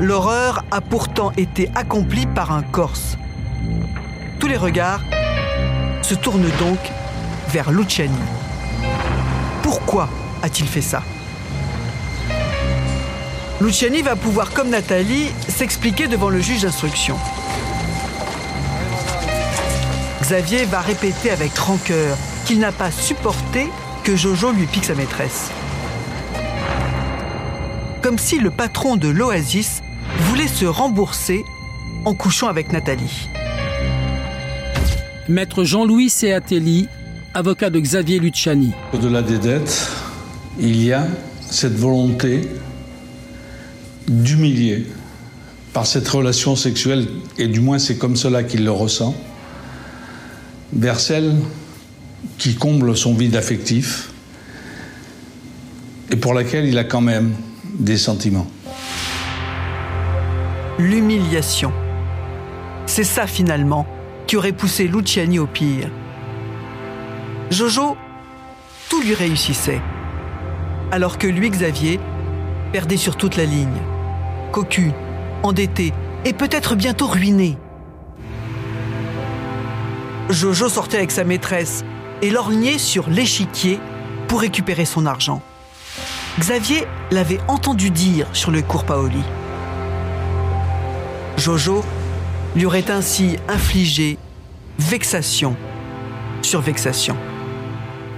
L'horreur 0.00 0.64
a 0.70 0.80
pourtant 0.80 1.32
été 1.36 1.70
accomplie 1.74 2.26
par 2.26 2.52
un 2.52 2.62
Corse. 2.62 3.16
Tous 4.38 4.46
les 4.46 4.56
regards 4.56 5.02
se 6.02 6.14
tournent 6.14 6.50
donc 6.60 6.78
vers 7.48 7.72
Luciani. 7.72 8.14
Pourquoi 9.62 10.08
a-t-il 10.42 10.68
fait 10.68 10.82
ça? 10.82 11.02
Luciani 13.60 14.02
va 14.02 14.14
pouvoir, 14.14 14.52
comme 14.52 14.70
Nathalie, 14.70 15.26
s'expliquer 15.48 16.06
devant 16.06 16.28
le 16.28 16.40
juge 16.40 16.62
d'instruction. 16.62 17.16
Xavier 20.28 20.66
va 20.66 20.80
répéter 20.80 21.30
avec 21.30 21.56
rancœur 21.56 22.14
qu'il 22.44 22.58
n'a 22.58 22.70
pas 22.70 22.90
supporté 22.90 23.68
que 24.04 24.14
Jojo 24.14 24.52
lui 24.52 24.66
pique 24.66 24.84
sa 24.84 24.94
maîtresse. 24.94 25.50
Comme 28.02 28.18
si 28.18 28.38
le 28.38 28.50
patron 28.50 28.96
de 28.96 29.08
l'Oasis 29.08 29.80
voulait 30.18 30.46
se 30.46 30.66
rembourser 30.66 31.46
en 32.04 32.12
couchant 32.12 32.48
avec 32.48 32.72
Nathalie. 32.72 33.30
Maître 35.30 35.64
Jean-Louis 35.64 36.10
Seatelli, 36.10 36.88
avocat 37.32 37.70
de 37.70 37.80
Xavier 37.80 38.18
Luciani. 38.18 38.72
Au-delà 38.92 39.22
des 39.22 39.38
dettes, 39.38 39.88
il 40.60 40.84
y 40.84 40.92
a 40.92 41.06
cette 41.48 41.76
volonté 41.76 42.42
d'humilier 44.06 44.88
par 45.72 45.86
cette 45.86 46.06
relation 46.06 46.54
sexuelle, 46.54 47.08
et 47.38 47.48
du 47.48 47.60
moins 47.60 47.78
c'est 47.78 47.96
comme 47.96 48.16
cela 48.16 48.42
qu'il 48.42 48.62
le 48.62 48.72
ressent, 48.72 49.14
vers 50.72 51.00
celle 51.00 51.34
qui 52.38 52.54
comble 52.54 52.96
son 52.96 53.14
vide 53.14 53.36
affectif 53.36 54.10
et 56.10 56.16
pour 56.16 56.34
laquelle 56.34 56.66
il 56.66 56.78
a 56.78 56.84
quand 56.84 57.00
même 57.00 57.34
des 57.78 57.96
sentiments. 57.96 58.46
L'humiliation. 60.78 61.72
C'est 62.86 63.04
ça 63.04 63.26
finalement 63.26 63.86
qui 64.26 64.36
aurait 64.36 64.52
poussé 64.52 64.86
Luciani 64.88 65.38
au 65.38 65.46
pire. 65.46 65.90
Jojo, 67.50 67.96
tout 68.88 69.00
lui 69.02 69.14
réussissait. 69.14 69.80
Alors 70.92 71.18
que 71.18 71.26
lui, 71.26 71.50
Xavier, 71.50 71.98
perdait 72.72 72.96
sur 72.96 73.16
toute 73.16 73.36
la 73.36 73.44
ligne. 73.44 73.68
Cocu, 74.52 74.92
endetté 75.42 75.92
et 76.24 76.32
peut-être 76.32 76.74
bientôt 76.74 77.06
ruiné. 77.06 77.56
Jojo 80.30 80.68
sortait 80.68 80.98
avec 80.98 81.10
sa 81.10 81.24
maîtresse 81.24 81.84
et 82.20 82.30
lorgnait 82.30 82.78
sur 82.78 83.08
l'échiquier 83.08 83.80
pour 84.26 84.40
récupérer 84.40 84.84
son 84.84 85.06
argent. 85.06 85.42
Xavier 86.38 86.86
l'avait 87.10 87.40
entendu 87.48 87.90
dire 87.90 88.26
sur 88.34 88.50
le 88.50 88.60
cours 88.60 88.84
Paoli. 88.84 89.22
Jojo 91.38 91.82
lui 92.54 92.66
aurait 92.66 92.90
ainsi 92.90 93.36
infligé 93.48 94.18
vexation 94.78 95.56
sur 96.42 96.60
vexation. 96.60 97.16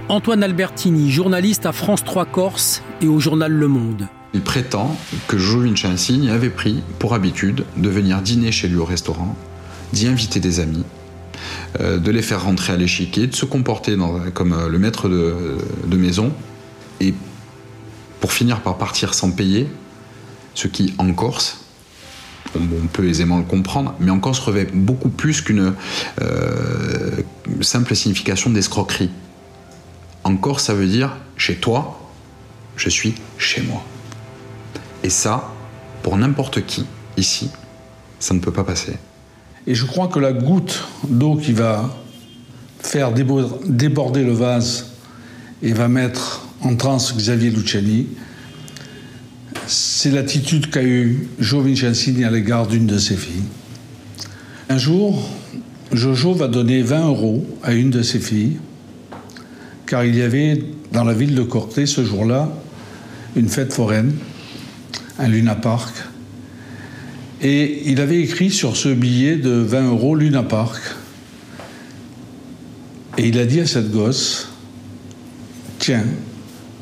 Antoine 0.09 0.43
Albertini, 0.43 1.11
journaliste 1.11 1.65
à 1.65 1.71
France 1.71 2.03
3 2.03 2.25
Corse 2.25 2.81
et 3.01 3.07
au 3.07 3.19
journal 3.19 3.51
Le 3.51 3.67
Monde. 3.69 4.07
Il 4.33 4.41
prétend 4.41 4.95
que 5.27 5.37
Joe 5.37 5.65
Vincenzi 5.65 6.29
avait 6.29 6.49
pris 6.49 6.83
pour 6.99 7.13
habitude 7.13 7.63
de 7.77 7.89
venir 7.89 8.21
dîner 8.21 8.51
chez 8.51 8.67
lui 8.67 8.77
au 8.77 8.85
restaurant, 8.85 9.35
d'y 9.93 10.07
inviter 10.07 10.39
des 10.39 10.59
amis, 10.59 10.83
euh, 11.79 11.97
de 11.97 12.11
les 12.11 12.21
faire 12.21 12.43
rentrer 12.43 12.73
à 12.73 12.77
l'échiquier, 12.77 13.27
de 13.27 13.35
se 13.35 13.45
comporter 13.45 13.97
comme 14.33 14.53
euh, 14.53 14.67
le 14.67 14.79
maître 14.79 15.09
de, 15.09 15.97
maison, 15.97 16.33
et 16.99 17.13
pour 18.19 18.33
finir 18.33 18.61
par 18.61 18.77
partir 18.77 19.13
sans 19.13 19.31
payer, 19.31 19.67
ce 20.53 20.67
qui 20.67 20.93
en 20.97 21.13
Corse, 21.13 21.59
on 22.55 22.87
peut 22.87 23.07
aisément 23.07 23.37
le 23.37 23.43
comprendre, 23.43 23.95
mais 23.99 24.11
en 24.11 24.19
Corse 24.19 24.39
revêt 24.39 24.65
beaucoup 24.65 25.09
plus 25.09 25.41
qu'une 25.41 25.73
euh, 26.21 27.21
simple 27.61 27.95
signification 27.95 28.49
d'escroquerie. 28.49 29.09
En 30.23 30.35
Corse, 30.35 30.65
ça 30.65 30.73
veut 30.73 30.87
dire 30.87 31.17
chez 31.37 31.55
toi, 31.55 31.99
je 32.75 32.89
suis 32.89 33.15
chez 33.37 33.61
moi. 33.61 33.83
Et 35.03 35.09
ça, 35.09 35.51
pour 36.03 36.17
n'importe 36.17 36.65
qui, 36.65 36.85
ici, 37.17 37.49
ça 38.19 38.33
ne 38.33 38.39
peut 38.39 38.51
pas 38.51 38.63
passer. 38.63 38.97
Et 39.67 39.75
je 39.75 39.85
crois 39.85 40.07
que 40.07 40.19
la 40.19 40.33
goutte 40.33 40.87
d'eau 41.07 41.35
qui 41.35 41.51
va 41.51 41.95
faire 42.79 43.11
déborder 43.13 44.23
le 44.23 44.33
vase 44.33 44.87
et 45.61 45.73
va 45.73 45.87
mettre 45.87 46.47
en 46.61 46.75
transe 46.75 47.15
Xavier 47.15 47.51
Luciani, 47.51 48.07
c'est 49.67 50.11
l'attitude 50.11 50.69
qu'a 50.69 50.83
eue 50.83 51.27
Joe 51.39 51.65
Vincenzini 51.65 52.23
à 52.23 52.31
l'égard 52.31 52.67
d'une 52.67 52.87
de 52.87 52.97
ses 52.97 53.15
filles. 53.15 53.43
Un 54.69 54.77
jour, 54.77 55.29
Jojo 55.91 56.33
va 56.33 56.47
donner 56.47 56.81
20 56.81 57.07
euros 57.07 57.45
à 57.63 57.73
une 57.73 57.89
de 57.89 58.01
ses 58.01 58.19
filles, 58.19 58.57
car 59.85 60.03
il 60.03 60.15
y 60.15 60.21
avait 60.21 60.63
dans 60.91 61.03
la 61.03 61.13
ville 61.13 61.35
de 61.35 61.43
Corté 61.43 61.85
ce 61.85 62.03
jour-là 62.03 62.49
une 63.35 63.47
fête 63.47 63.73
foraine, 63.73 64.13
un 65.19 65.27
Luna 65.27 65.55
Park. 65.55 65.93
Et 67.43 67.89
il 67.89 67.99
avait 67.99 68.21
écrit 68.21 68.51
sur 68.51 68.77
ce 68.77 68.89
billet 68.89 69.35
de 69.35 69.49
20 69.49 69.89
euros 69.89 70.15
Luna 70.15 70.43
Park. 70.43 70.81
Et 73.17 73.27
il 73.27 73.39
a 73.39 73.45
dit 73.45 73.59
à 73.59 73.65
cette 73.65 73.91
gosse 73.91 74.49
Tiens, 75.79 76.03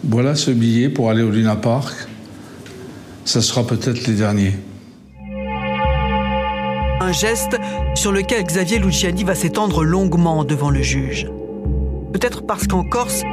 voilà 0.03 0.35
ce 0.35 0.51
billet 0.51 0.89
pour 0.89 1.09
aller 1.09 1.23
au 1.23 1.29
Luna 1.29 1.55
Park. 1.55 1.95
Ça 3.23 3.41
sera 3.41 3.65
peut-être 3.65 4.05
les 4.05 4.15
derniers. 4.15 4.53
Un 6.99 7.13
geste 7.13 7.55
sur 7.95 8.11
lequel 8.11 8.43
Xavier 8.43 8.79
Luciani 8.79 9.23
va 9.23 9.35
s'étendre 9.35 9.85
longuement 9.85 10.43
devant 10.43 10.69
le 10.69 10.81
juge. 10.81 11.27
Peut-être 12.11 12.45
parce 12.45 12.67
qu'en 12.67 12.83
Corse, 12.83 13.23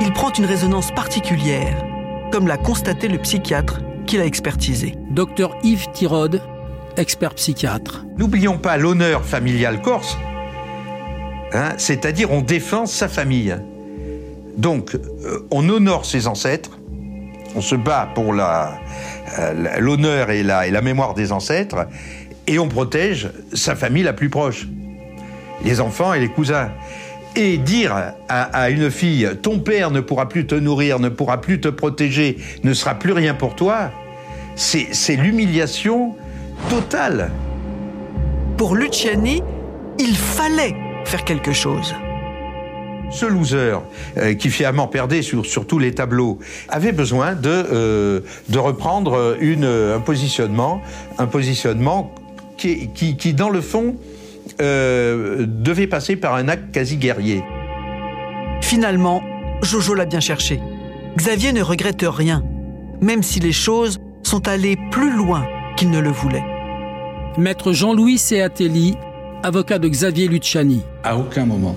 il 0.00 0.12
prend 0.12 0.32
une 0.32 0.44
résonance 0.44 0.92
particulière, 0.92 1.84
comme 2.30 2.46
l'a 2.46 2.56
constaté 2.56 3.08
le 3.08 3.18
psychiatre 3.18 3.80
qui 4.06 4.16
l'a 4.16 4.26
expertisé. 4.26 4.94
Docteur 5.10 5.56
Yves 5.64 5.90
Tirode, 5.92 6.40
expert 7.00 7.34
psychiatre. 7.34 8.04
N'oublions 8.18 8.58
pas 8.58 8.76
l'honneur 8.76 9.24
familial 9.24 9.80
corse, 9.82 10.16
hein, 11.52 11.70
c'est-à-dire 11.78 12.30
on 12.30 12.42
défend 12.42 12.86
sa 12.86 13.08
famille. 13.08 13.56
Donc, 14.56 14.94
euh, 14.94 15.46
on 15.50 15.68
honore 15.68 16.04
ses 16.04 16.26
ancêtres, 16.26 16.78
on 17.56 17.60
se 17.60 17.74
bat 17.74 18.08
pour 18.14 18.34
euh, 18.34 19.78
l'honneur 19.78 20.30
et 20.30 20.42
la, 20.42 20.82
mémoire 20.82 21.14
des 21.14 21.32
ancêtres, 21.32 21.86
et 22.46 22.58
on 22.58 22.68
protège 22.68 23.30
sa 23.54 23.74
famille 23.74 24.02
la 24.02 24.12
plus 24.12 24.28
proche, 24.28 24.68
les 25.64 25.80
enfants 25.80 26.14
et 26.14 26.20
les 26.20 26.28
cousins. 26.28 26.70
Et 27.36 27.58
dire 27.58 27.94
à, 28.28 28.70
une 28.70 28.90
fille, 28.90 29.28
ton 29.40 29.60
père 29.60 29.92
ne 29.92 30.00
pourra 30.00 30.28
plus 30.28 30.46
te 30.46 30.56
nourrir, 30.56 30.98
ne 30.98 31.08
pourra 31.08 31.40
plus 31.40 31.60
te 31.60 31.68
protéger, 31.68 32.38
ne 32.64 32.74
sera 32.74 32.96
plus 32.96 33.12
rien 33.12 33.34
pour 33.34 33.54
toi, 33.54 33.92
c'est 34.56 35.14
l'humiliation 35.14 36.16
totale. 36.68 37.30
Pour 38.56 38.76
Luciani, 38.76 39.42
il 39.98 40.16
fallait 40.16 40.74
faire 41.04 41.24
quelque 41.24 41.52
chose. 41.52 41.94
Ce 43.10 43.26
loser, 43.26 43.78
euh, 44.18 44.34
qui 44.34 44.50
finalement 44.50 44.86
perdait 44.86 45.22
sur, 45.22 45.44
sur, 45.44 45.66
tous 45.66 45.78
les 45.78 45.92
tableaux, 45.92 46.38
avait 46.68 46.92
besoin 46.92 47.34
de, 47.34 47.48
euh, 47.48 48.20
de 48.48 48.58
reprendre 48.58 49.36
une, 49.40 49.64
un 49.64 49.98
positionnement, 50.00 50.80
un 51.18 51.26
positionnement 51.26 52.14
qui, 52.56 52.90
qui, 52.90 53.16
qui 53.16 53.34
dans 53.34 53.50
le 53.50 53.60
fond, 53.60 53.96
euh, 54.60 55.46
devait 55.48 55.86
passer 55.86 56.16
par 56.16 56.34
un 56.34 56.48
acte 56.48 56.72
quasi 56.72 56.96
guerrier. 56.96 57.42
Finalement, 58.60 59.22
Jojo 59.62 59.94
l'a 59.94 60.04
bien 60.04 60.20
cherché. 60.20 60.60
Xavier 61.16 61.52
ne 61.52 61.62
regrette 61.62 62.04
rien, 62.06 62.44
même 63.00 63.22
si 63.22 63.40
les 63.40 63.52
choses 63.52 63.98
sont 64.22 64.48
allées 64.48 64.76
plus 64.90 65.16
loin 65.16 65.46
qu'il 65.76 65.90
ne 65.90 65.98
le 65.98 66.10
voulait. 66.10 66.44
Maître 67.38 67.72
Jean-Louis 67.72 68.18
Seatelli, 68.18 68.96
avocat 69.44 69.78
de 69.78 69.88
Xavier 69.88 70.26
Luciani. 70.26 70.82
À 71.04 71.16
aucun 71.16 71.46
moment, 71.46 71.76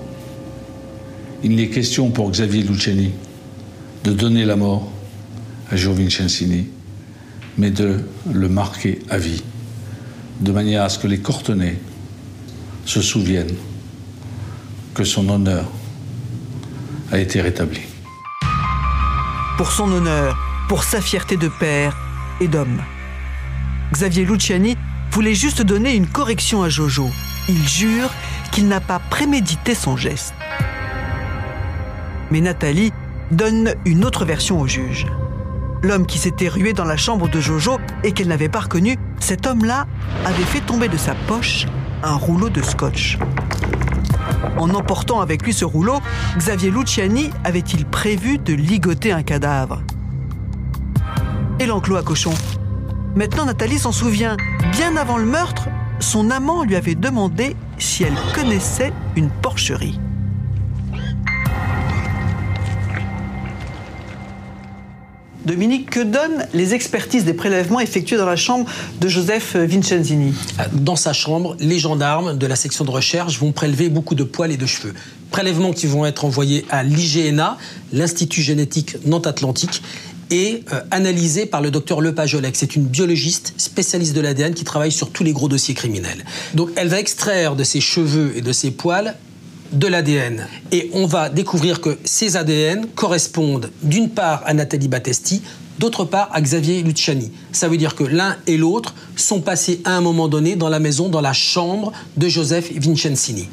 il 1.44 1.54
n'est 1.54 1.68
question 1.68 2.10
pour 2.10 2.30
Xavier 2.30 2.62
Luciani 2.62 3.12
de 4.02 4.12
donner 4.12 4.44
la 4.44 4.56
mort 4.56 4.90
à 5.70 5.76
Gio 5.76 5.92
Vincenzini, 5.92 6.66
mais 7.56 7.70
de 7.70 8.00
le 8.32 8.48
marquer 8.48 8.98
à 9.08 9.16
vie, 9.16 9.44
de 10.40 10.50
manière 10.50 10.82
à 10.82 10.88
ce 10.88 10.98
que 10.98 11.06
les 11.06 11.20
Cortenais 11.20 11.78
se 12.84 13.00
souviennent 13.00 13.54
que 14.92 15.04
son 15.04 15.28
honneur 15.28 15.70
a 17.12 17.18
été 17.18 17.40
rétabli. 17.40 17.80
Pour 19.56 19.70
son 19.70 19.90
honneur, 19.92 20.36
pour 20.68 20.82
sa 20.82 21.00
fierté 21.00 21.36
de 21.36 21.48
père 21.60 21.96
et 22.40 22.48
d'homme. 22.48 22.82
Xavier 23.92 24.24
Luciani 24.24 24.76
voulait 25.14 25.34
juste 25.34 25.62
donner 25.62 25.94
une 25.94 26.08
correction 26.08 26.64
à 26.64 26.68
Jojo. 26.68 27.08
Il 27.48 27.68
jure 27.68 28.10
qu'il 28.50 28.66
n'a 28.66 28.80
pas 28.80 28.98
prémédité 28.98 29.76
son 29.76 29.96
geste. 29.96 30.34
Mais 32.32 32.40
Nathalie 32.40 32.92
donne 33.30 33.74
une 33.84 34.04
autre 34.04 34.24
version 34.24 34.60
au 34.60 34.66
juge. 34.66 35.06
L'homme 35.84 36.04
qui 36.04 36.18
s'était 36.18 36.48
rué 36.48 36.72
dans 36.72 36.84
la 36.84 36.96
chambre 36.96 37.28
de 37.28 37.40
Jojo 37.40 37.78
et 38.02 38.10
qu'elle 38.10 38.26
n'avait 38.26 38.48
pas 38.48 38.58
reconnu, 38.58 38.98
cet 39.20 39.46
homme-là 39.46 39.86
avait 40.24 40.42
fait 40.42 40.62
tomber 40.62 40.88
de 40.88 40.96
sa 40.96 41.14
poche 41.14 41.66
un 42.02 42.16
rouleau 42.16 42.50
de 42.50 42.60
scotch. 42.60 43.16
En 44.58 44.70
emportant 44.70 45.20
avec 45.20 45.44
lui 45.44 45.52
ce 45.52 45.64
rouleau, 45.64 46.00
Xavier 46.38 46.72
Luciani 46.72 47.30
avait-il 47.44 47.86
prévu 47.86 48.38
de 48.38 48.52
ligoter 48.52 49.12
un 49.12 49.22
cadavre? 49.22 49.80
Et 51.60 51.66
l'enclos 51.66 51.98
à 51.98 52.02
cochon? 52.02 52.34
Maintenant, 53.16 53.44
Nathalie 53.44 53.78
s'en 53.78 53.92
souvient. 53.92 54.36
Bien 54.72 54.96
avant 54.96 55.18
le 55.18 55.24
meurtre, 55.24 55.68
son 56.00 56.30
amant 56.30 56.64
lui 56.64 56.74
avait 56.74 56.96
demandé 56.96 57.54
si 57.78 58.02
elle 58.02 58.16
connaissait 58.34 58.92
une 59.14 59.30
porcherie. 59.30 60.00
Dominique, 65.44 65.90
que 65.90 66.00
donnent 66.00 66.48
les 66.54 66.74
expertises 66.74 67.24
des 67.24 67.34
prélèvements 67.34 67.78
effectués 67.78 68.16
dans 68.16 68.26
la 68.26 68.34
chambre 68.34 68.68
de 68.98 69.08
Joseph 69.08 69.56
Vincenzini 69.56 70.34
Dans 70.72 70.96
sa 70.96 71.12
chambre, 71.12 71.54
les 71.60 71.78
gendarmes 71.78 72.36
de 72.38 72.46
la 72.46 72.56
section 72.56 72.84
de 72.84 72.90
recherche 72.90 73.38
vont 73.38 73.52
prélever 73.52 73.90
beaucoup 73.90 74.14
de 74.14 74.24
poils 74.24 74.50
et 74.50 74.56
de 74.56 74.66
cheveux. 74.66 74.94
Prélèvements 75.30 75.72
qui 75.72 75.86
vont 75.86 76.06
être 76.06 76.24
envoyés 76.24 76.64
à 76.70 76.82
l'IGNA, 76.82 77.58
l'Institut 77.92 78.40
génétique 78.40 78.96
Nantes-Atlantique, 79.04 79.82
et 80.30 80.64
euh, 80.72 80.80
analysés 80.90 81.46
par 81.46 81.60
le 81.60 81.70
docteur 81.70 82.00
Lepajolec. 82.00 82.56
C'est 82.56 82.76
une 82.76 82.84
biologiste 82.84 83.54
spécialiste 83.56 84.14
de 84.14 84.20
l'ADN 84.20 84.54
qui 84.54 84.64
travaille 84.64 84.92
sur 84.92 85.10
tous 85.10 85.24
les 85.24 85.32
gros 85.32 85.48
dossiers 85.48 85.74
criminels. 85.74 86.24
Donc 86.54 86.70
elle 86.76 86.88
va 86.88 86.98
extraire 86.98 87.56
de 87.56 87.64
ses 87.64 87.80
cheveux 87.80 88.32
et 88.36 88.40
de 88.40 88.52
ses 88.52 88.70
poils 88.70 89.14
de 89.72 89.86
l'ADN. 89.86 90.46
Et 90.72 90.90
on 90.92 91.06
va 91.06 91.28
découvrir 91.28 91.80
que 91.80 91.98
ces 92.04 92.36
ADN 92.36 92.86
correspondent 92.94 93.70
d'une 93.82 94.08
part 94.08 94.42
à 94.46 94.54
Nathalie 94.54 94.88
Battesti, 94.88 95.42
d'autre 95.78 96.04
part 96.04 96.28
à 96.32 96.40
Xavier 96.40 96.82
Luciani. 96.82 97.32
Ça 97.52 97.68
veut 97.68 97.76
dire 97.76 97.94
que 97.94 98.04
l'un 98.04 98.36
et 98.46 98.56
l'autre 98.56 98.94
sont 99.16 99.40
passés 99.40 99.80
à 99.84 99.96
un 99.96 100.00
moment 100.00 100.28
donné 100.28 100.56
dans 100.56 100.68
la 100.68 100.78
maison, 100.78 101.08
dans 101.08 101.20
la 101.20 101.32
chambre 101.32 101.92
de 102.16 102.28
Joseph 102.28 102.72
Vincenzini. 102.72 103.48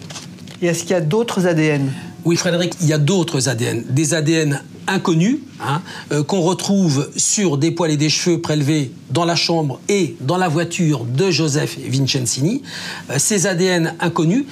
Et 0.61 0.67
est-ce 0.67 0.81
qu'il 0.81 0.91
y 0.91 0.95
a 0.95 1.01
d'autres 1.01 1.47
ADN 1.47 1.91
Oui, 2.23 2.35
Frédéric, 2.35 2.73
il 2.81 2.87
y 2.87 2.93
a 2.93 2.99
d'autres 2.99 3.49
ADN. 3.49 3.83
Des 3.89 4.13
ADN 4.13 4.61
inconnus 4.87 5.39
hein, 5.59 5.81
euh, 6.11 6.23
qu'on 6.23 6.41
retrouve 6.41 7.09
sur 7.15 7.57
des 7.57 7.71
poils 7.71 7.91
et 7.91 7.97
des 7.97 8.09
cheveux 8.09 8.41
prélevés 8.41 8.91
dans 9.09 9.25
la 9.25 9.35
chambre 9.35 9.79
et 9.89 10.15
dans 10.21 10.37
la 10.37 10.47
voiture 10.47 11.05
de 11.05 11.31
Joseph 11.31 11.77
Vincenzini. 11.77 12.61
Euh, 13.09 13.15
ces 13.17 13.47
ADN 13.47 13.95
inconnus. 13.99 14.45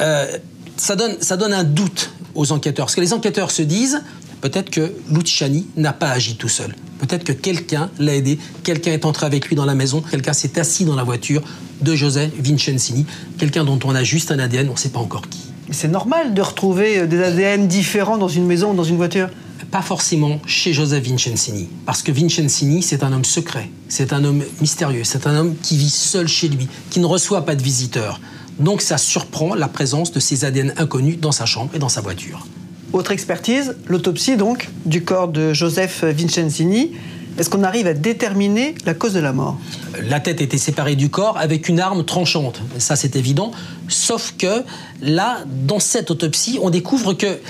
Euh, 0.00 0.26
ça 0.76 0.96
donne, 0.96 1.16
ça 1.20 1.36
donne 1.36 1.52
un 1.52 1.64
doute 1.64 2.10
aux 2.34 2.52
enquêteurs. 2.52 2.86
Parce 2.86 2.96
que 2.96 3.00
les 3.00 3.12
enquêteurs 3.12 3.50
se 3.50 3.62
disent, 3.62 4.02
peut-être 4.40 4.70
que 4.70 4.92
Luciani 5.10 5.66
n'a 5.76 5.92
pas 5.92 6.10
agi 6.10 6.36
tout 6.36 6.48
seul. 6.48 6.74
Peut-être 6.98 7.24
que 7.24 7.32
quelqu'un 7.32 7.90
l'a 7.98 8.14
aidé, 8.14 8.38
quelqu'un 8.62 8.92
est 8.92 9.04
entré 9.04 9.26
avec 9.26 9.46
lui 9.46 9.56
dans 9.56 9.64
la 9.64 9.74
maison, 9.74 10.00
quelqu'un 10.00 10.32
s'est 10.32 10.58
assis 10.58 10.84
dans 10.84 10.96
la 10.96 11.04
voiture 11.04 11.42
de 11.80 11.94
José 11.94 12.30
Vincenzini, 12.38 13.06
quelqu'un 13.38 13.64
dont 13.64 13.78
on 13.84 13.94
a 13.94 14.02
juste 14.02 14.30
un 14.32 14.38
ADN, 14.38 14.68
on 14.68 14.72
ne 14.72 14.78
sait 14.78 14.88
pas 14.88 15.00
encore 15.00 15.28
qui. 15.28 15.40
C'est 15.70 15.88
normal 15.88 16.34
de 16.34 16.42
retrouver 16.42 17.06
des 17.06 17.22
ADN 17.22 17.68
différents 17.68 18.18
dans 18.18 18.28
une 18.28 18.46
maison 18.46 18.72
ou 18.72 18.74
dans 18.74 18.84
une 18.84 18.96
voiture 18.96 19.28
pas 19.74 19.82
forcément 19.82 20.38
chez 20.46 20.72
Joseph 20.72 21.02
Vincenzini, 21.02 21.68
parce 21.84 22.04
que 22.04 22.12
Vincenzini, 22.12 22.80
c'est 22.80 23.02
un 23.02 23.12
homme 23.12 23.24
secret, 23.24 23.68
c'est 23.88 24.12
un 24.12 24.22
homme 24.22 24.44
mystérieux, 24.60 25.02
c'est 25.02 25.26
un 25.26 25.34
homme 25.34 25.56
qui 25.60 25.76
vit 25.76 25.90
seul 25.90 26.28
chez 26.28 26.46
lui, 26.46 26.68
qui 26.90 27.00
ne 27.00 27.06
reçoit 27.06 27.44
pas 27.44 27.56
de 27.56 27.62
visiteurs. 27.64 28.20
Donc 28.60 28.82
ça 28.82 28.98
surprend 28.98 29.56
la 29.56 29.66
présence 29.66 30.12
de 30.12 30.20
ces 30.20 30.44
ADN 30.44 30.74
inconnus 30.76 31.18
dans 31.18 31.32
sa 31.32 31.44
chambre 31.44 31.72
et 31.74 31.80
dans 31.80 31.88
sa 31.88 32.02
voiture. 32.02 32.46
Autre 32.92 33.10
expertise, 33.10 33.74
l'autopsie 33.88 34.36
donc 34.36 34.70
du 34.86 35.02
corps 35.02 35.26
de 35.26 35.52
Joseph 35.52 36.04
Vincenzini. 36.04 36.92
Est-ce 37.36 37.50
qu'on 37.50 37.64
arrive 37.64 37.88
à 37.88 37.94
déterminer 37.94 38.76
la 38.86 38.94
cause 38.94 39.12
de 39.12 39.18
la 39.18 39.32
mort? 39.32 39.58
La 40.04 40.20
tête 40.20 40.40
était 40.40 40.56
séparée 40.56 40.94
du 40.94 41.10
corps 41.10 41.36
avec 41.36 41.68
une 41.68 41.80
arme 41.80 42.04
tranchante, 42.04 42.62
ça 42.78 42.94
c'est 42.94 43.16
évident. 43.16 43.50
Sauf 43.88 44.34
que 44.38 44.62
là, 45.02 45.38
dans 45.66 45.80
cette 45.80 46.12
autopsie, 46.12 46.60
on 46.62 46.70
découvre 46.70 47.14
que 47.14 47.40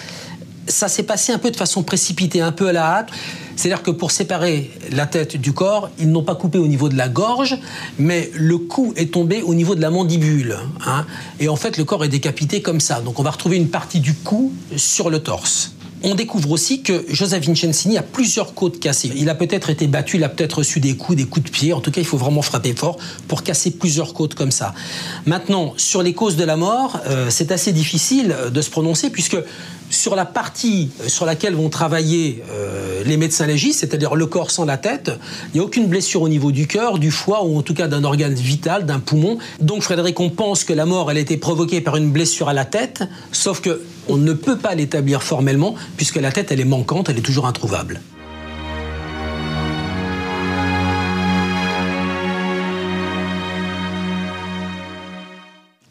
ça 0.66 0.88
s'est 0.88 1.02
passé 1.02 1.32
un 1.32 1.38
peu 1.38 1.50
de 1.50 1.56
façon 1.56 1.82
précipitée, 1.82 2.40
un 2.40 2.52
peu 2.52 2.68
à 2.68 2.72
la 2.72 2.84
hâte. 2.84 3.08
C'est-à-dire 3.56 3.82
que 3.82 3.90
pour 3.90 4.10
séparer 4.10 4.70
la 4.90 5.06
tête 5.06 5.36
du 5.36 5.52
corps, 5.52 5.90
ils 5.98 6.10
n'ont 6.10 6.24
pas 6.24 6.34
coupé 6.34 6.58
au 6.58 6.66
niveau 6.66 6.88
de 6.88 6.96
la 6.96 7.08
gorge, 7.08 7.56
mais 7.98 8.30
le 8.34 8.58
coup 8.58 8.92
est 8.96 9.12
tombé 9.12 9.42
au 9.42 9.54
niveau 9.54 9.74
de 9.74 9.80
la 9.80 9.90
mandibule. 9.90 10.56
Hein. 10.86 11.06
Et 11.38 11.48
en 11.48 11.56
fait, 11.56 11.76
le 11.78 11.84
corps 11.84 12.04
est 12.04 12.08
décapité 12.08 12.62
comme 12.62 12.80
ça. 12.80 13.00
Donc 13.00 13.20
on 13.20 13.22
va 13.22 13.30
retrouver 13.30 13.56
une 13.56 13.68
partie 13.68 14.00
du 14.00 14.14
cou 14.14 14.52
sur 14.76 15.10
le 15.10 15.20
torse 15.20 15.74
on 16.04 16.14
découvre 16.14 16.50
aussi 16.50 16.82
que 16.82 17.04
Joseph 17.08 17.46
Vincenzini 17.46 17.96
a 17.96 18.02
plusieurs 18.02 18.54
côtes 18.54 18.78
cassées. 18.78 19.10
Il 19.16 19.30
a 19.30 19.34
peut-être 19.34 19.70
été 19.70 19.86
battu, 19.86 20.18
il 20.18 20.24
a 20.24 20.28
peut-être 20.28 20.58
reçu 20.58 20.78
des 20.78 20.96
coups, 20.96 21.16
des 21.16 21.24
coups 21.24 21.46
de 21.46 21.50
pied. 21.50 21.72
En 21.72 21.80
tout 21.80 21.90
cas, 21.90 22.00
il 22.00 22.06
faut 22.06 22.18
vraiment 22.18 22.42
frapper 22.42 22.74
fort 22.74 22.98
pour 23.26 23.42
casser 23.42 23.70
plusieurs 23.70 24.12
côtes 24.12 24.34
comme 24.34 24.50
ça. 24.50 24.74
Maintenant, 25.24 25.72
sur 25.78 26.02
les 26.02 26.12
causes 26.12 26.36
de 26.36 26.44
la 26.44 26.56
mort, 26.56 27.00
euh, 27.06 27.28
c'est 27.30 27.50
assez 27.52 27.72
difficile 27.72 28.36
de 28.52 28.60
se 28.60 28.68
prononcer 28.68 29.08
puisque 29.08 29.38
sur 29.94 30.16
la 30.16 30.24
partie 30.24 30.90
euh, 31.00 31.08
sur 31.08 31.26
laquelle 31.26 31.54
vont 31.54 31.68
travailler 31.68 32.42
euh, 32.50 33.02
les 33.04 33.16
médecins 33.16 33.46
légistes, 33.46 33.80
c'est-à-dire 33.80 34.14
le 34.14 34.26
corps 34.26 34.50
sans 34.50 34.64
la 34.64 34.76
tête, 34.76 35.12
il 35.52 35.58
n'y 35.58 35.60
a 35.60 35.64
aucune 35.64 35.86
blessure 35.86 36.22
au 36.22 36.28
niveau 36.28 36.52
du 36.52 36.66
cœur, 36.66 36.98
du 36.98 37.10
foie 37.10 37.44
ou 37.44 37.56
en 37.56 37.62
tout 37.62 37.74
cas 37.74 37.88
d'un 37.88 38.04
organe 38.04 38.34
vital, 38.34 38.86
d'un 38.86 39.00
poumon. 39.00 39.38
Donc 39.60 39.82
Frédéric, 39.82 40.18
on 40.20 40.30
pense 40.30 40.64
que 40.64 40.72
la 40.72 40.86
mort, 40.86 41.10
elle 41.10 41.18
a 41.18 41.20
été 41.20 41.36
provoquée 41.36 41.80
par 41.80 41.96
une 41.96 42.10
blessure 42.10 42.48
à 42.48 42.52
la 42.52 42.64
tête, 42.64 43.04
sauf 43.32 43.60
que 43.60 43.82
on 44.08 44.16
ne 44.16 44.32
peut 44.32 44.58
pas 44.58 44.74
l'établir 44.74 45.22
formellement 45.22 45.74
puisque 45.96 46.16
la 46.16 46.32
tête, 46.32 46.52
elle 46.52 46.60
est 46.60 46.64
manquante, 46.64 47.08
elle 47.08 47.18
est 47.18 47.22
toujours 47.22 47.46
introuvable. 47.46 48.00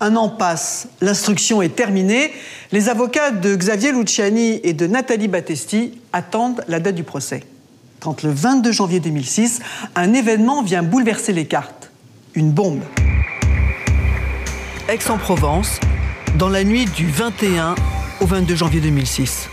Un 0.03 0.17
an 0.17 0.27
passe, 0.27 0.89
l'instruction 0.99 1.61
est 1.61 1.77
terminée. 1.77 2.33
Les 2.73 2.89
avocats 2.89 3.31
de 3.31 3.55
Xavier 3.55 3.93
Luciani 3.93 4.59
et 4.61 4.73
de 4.73 4.85
Nathalie 4.85 5.29
Battesti 5.29 5.97
attendent 6.11 6.61
la 6.67 6.81
date 6.81 6.95
du 6.95 7.05
procès. 7.05 7.45
Quand 8.01 8.21
le 8.21 8.29
22 8.29 8.73
janvier 8.73 8.99
2006, 8.99 9.61
un 9.95 10.13
événement 10.13 10.61
vient 10.61 10.83
bouleverser 10.83 11.31
les 11.31 11.45
cartes. 11.45 11.89
Une 12.35 12.51
bombe. 12.51 12.81
Aix-en-Provence, 14.89 15.79
dans 16.37 16.49
la 16.49 16.65
nuit 16.65 16.83
du 16.83 17.07
21 17.07 17.73
au 18.19 18.25
22 18.25 18.55
janvier 18.57 18.81
2006. 18.81 19.47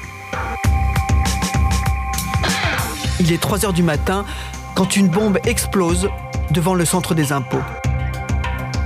Il 3.20 3.32
est 3.32 3.40
3 3.40 3.66
heures 3.66 3.72
du 3.72 3.84
matin 3.84 4.24
quand 4.74 4.96
une 4.96 5.06
bombe 5.06 5.38
explose 5.46 6.08
devant 6.50 6.74
le 6.74 6.84
centre 6.84 7.14
des 7.14 7.30
impôts. 7.30 7.62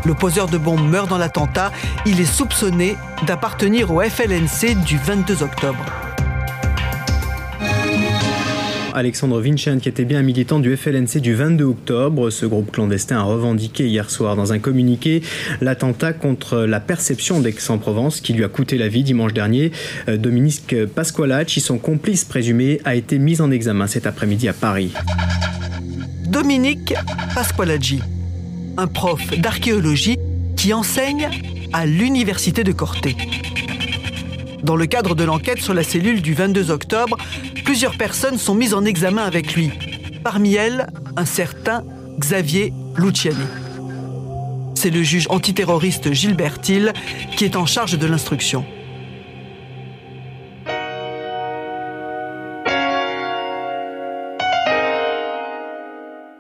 Le 0.07 0.15
poseur 0.15 0.49
de 0.49 0.59
bombe 0.59 0.87
meurt 0.87 1.09
dans 1.09 1.19
l'attentat. 1.19 1.73
Il 2.05 2.21
est 2.21 2.25
soupçonné 2.25 2.97
d'appartenir 3.27 3.91
au 3.91 4.01
FLNC 4.01 4.85
du 4.85 4.99
22 4.99 5.43
octobre. 5.43 5.85
Alexandre 8.95 9.41
Vincent, 9.41 9.79
qui 9.79 9.89
était 9.89 10.05
bien 10.05 10.21
un 10.21 10.23
militant 10.23 10.61
du 10.61 10.77
FLNC 10.77 11.19
du 11.21 11.35
22 11.35 11.65
octobre. 11.65 12.31
Ce 12.31 12.47
groupe 12.47 12.71
clandestin 12.71 13.19
a 13.19 13.23
revendiqué 13.23 13.89
hier 13.89 14.09
soir 14.09 14.37
dans 14.37 14.53
un 14.53 14.61
communiqué 14.61 15.23
l'attentat 15.61 16.13
contre 16.13 16.59
la 16.59 16.79
perception 16.79 17.41
d'Aix-en-Provence 17.41 18.21
qui 18.21 18.35
lui 18.35 18.45
a 18.45 18.49
coûté 18.49 18.79
la 18.79 18.89
vie 18.89 19.03
dimanche 19.03 19.33
dernier. 19.33 19.73
Euh, 20.09 20.17
Dominique 20.17 20.77
Pasqualacci, 20.95 21.61
son 21.61 21.79
complice 21.79 22.25
présumé, 22.25 22.81
a 22.85 22.95
été 22.95 23.19
mis 23.19 23.41
en 23.41 23.51
examen 23.51 23.89
cet 23.89 24.07
après-midi 24.07 24.49
à 24.49 24.53
Paris. 24.53 24.93
Dominique 26.29 26.95
Pasqualaggi, 27.35 28.01
un 28.77 28.87
prof 28.87 29.21
d'archéologie 29.39 30.19
qui 30.57 30.73
enseigne 30.73 31.29
à 31.73 31.87
l'université 31.87 32.65
de 32.65 32.73
Corté. 32.73 33.17
Dans 34.63 34.77
le 34.77 34.87
cadre 34.87 35.15
de 35.15 35.25
l'enquête 35.25 35.61
sur 35.61 35.75
la 35.75 35.83
cellule 35.83 36.23
du 36.23 36.35
22 36.35 36.71
octobre, 36.71 37.19
plusieurs 37.65 37.97
personnes 37.97 38.39
sont 38.39 38.55
mises 38.55 38.75
en 38.75 38.85
examen 38.85 39.23
avec 39.23 39.55
lui. 39.55 39.71
Parmi 40.23 40.55
elles, 40.55 40.87
un 41.17 41.27
certain 41.27 41.85
Xavier 42.19 42.73
Luciani. 42.97 43.45
C'est 44.75 44.91
le 44.91 45.03
juge 45.03 45.27
antiterroriste 45.31 46.13
Gilbert 46.13 46.61
Thiel 46.61 46.93
qui 47.37 47.45
est 47.45 47.57
en 47.57 47.67
charge 47.67 47.99
de 47.99 48.07
l'instruction. 48.07 48.65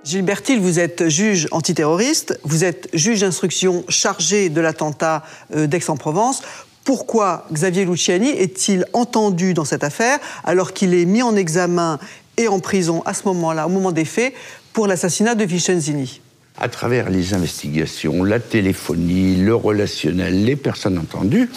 Gilbert 0.04 0.42
Thiel, 0.42 0.60
vous 0.60 0.78
êtes 0.78 1.08
juge 1.08 1.48
antiterroriste, 1.50 2.38
vous 2.44 2.62
êtes 2.62 2.90
juge 2.92 3.20
d'instruction 3.20 3.84
chargé 3.88 4.50
de 4.50 4.60
l'attentat 4.60 5.22
euh, 5.56 5.66
d'Aix-en-Provence. 5.66 6.42
Pourquoi 6.84 7.46
Xavier 7.50 7.86
Luciani 7.86 8.28
est-il 8.28 8.84
entendu 8.92 9.54
dans 9.54 9.64
cette 9.64 9.82
affaire 9.82 10.18
alors 10.44 10.74
qu'il 10.74 10.92
est 10.92 11.06
mis 11.06 11.22
en 11.22 11.34
examen 11.34 11.98
et 12.36 12.48
en 12.48 12.60
prison 12.60 13.02
à 13.06 13.14
ce 13.14 13.26
moment-là, 13.28 13.66
au 13.66 13.70
moment 13.70 13.92
des 13.92 14.04
faits, 14.04 14.34
pour 14.74 14.86
l'assassinat 14.86 15.34
de 15.34 15.44
Vicenzini 15.44 16.20
à 16.58 16.68
travers 16.68 17.10
les 17.10 17.34
investigations, 17.34 18.22
la 18.22 18.38
téléphonie, 18.38 19.36
le 19.36 19.54
relationnel, 19.54 20.44
les 20.44 20.56
personnes 20.56 20.98
entendues, 20.98 21.50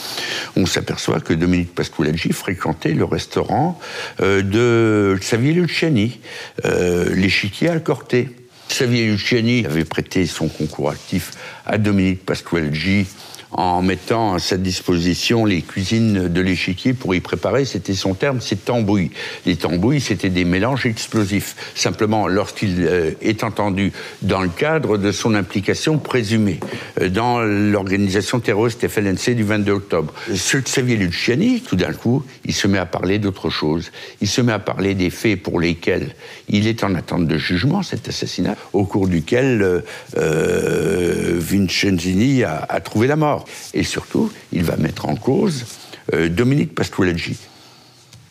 on 0.56 0.66
s'aperçoit 0.66 1.20
que 1.20 1.34
Dominique 1.34 1.76
Pasqualaggi 1.76 2.34
fréquentait 2.34 2.94
le 2.94 3.06
restaurant 3.06 3.80
euh, 4.22 4.42
de 4.42 5.18
Xavier 5.20 5.54
Luciani, 5.54 6.20
euh, 6.66 7.14
l'échiquier 7.14 7.70
à 7.70 7.80
Corté. 7.80 8.30
Xavier 8.70 9.06
Luciani 9.06 9.66
avait 9.66 9.86
prêté 9.86 10.26
son 10.26 10.48
concours 10.48 10.90
actif 10.90 11.32
à 11.66 11.78
Dominique 11.78 12.26
Pasqualaggi 12.26 13.06
en 13.52 13.82
mettant 13.82 14.34
à 14.34 14.40
sa 14.40 14.58
disposition 14.58 15.46
les 15.46 15.62
cuisines 15.62 16.28
de 16.28 16.42
l'échiquier 16.42 16.94
pour 16.94 17.16
y 17.16 17.22
préparer, 17.22 17.66
c'était 17.66 17.94
son 17.94 18.14
terme, 18.14 18.40
c'est 18.42 18.66
tambouilles. 18.66 19.12
Les 19.46 19.56
tambouilles, 19.56 20.02
c'était 20.02 20.30
des 20.30 20.46
mélanges 20.46 20.86
explosifs. 20.86 21.56
Simplement, 21.76 22.28
lorsqu'il 22.28 22.86
euh, 22.86 23.12
est 23.22 23.44
entendu 23.44 23.92
dans 24.22 24.42
le 24.42 24.50
cadre 24.50 24.98
de 24.98 25.12
son 25.12 25.34
implication 25.34 25.98
présumée 25.98 26.60
euh, 27.02 27.10
dans 27.10 27.40
l'organisation 27.40 28.40
terroriste 28.40 28.88
FLNC 28.88 29.36
du 29.36 29.44
22 29.44 29.72
octobre. 29.72 30.14
Ce 30.34 30.58
Xavier 30.58 30.98
Luciani, 30.98 31.62
tout 31.62 31.76
d'un 31.76 31.94
coup, 31.94 32.24
il 32.46 32.54
se 32.54 32.68
met 32.68 32.78
à 32.78 32.86
parler 32.86 33.20
d'autre 33.20 33.50
chose. 33.50 33.92
Il 34.22 34.28
se 34.28 34.42
met 34.42 34.54
à 34.54 34.60
parler 34.60 34.94
des 34.94 35.10
faits 35.10 35.42
pour 35.42 35.60
lesquels 35.60 36.16
il 36.50 36.68
est 36.68 36.84
en 36.84 36.96
attente 36.96 37.28
de 37.28 37.38
jugement, 37.38 37.84
cet 37.84 38.08
assassinat, 38.10 38.56
au 38.74 38.86
cours 38.86 39.08
duquel 39.08 39.62
euh, 39.62 39.82
euh 40.18 41.36
Vincenzini 41.38 42.44
a, 42.44 42.66
a 42.68 42.80
trouvé 42.82 43.08
la 43.08 43.16
mort. 43.16 43.37
Et 43.74 43.84
surtout, 43.84 44.32
il 44.52 44.64
va 44.64 44.78
mettre 44.78 45.08
en 45.08 45.16
cause 45.16 45.66
euh, 46.14 46.30
Dominique 46.30 46.74
Pasqualaggi. 46.74 47.38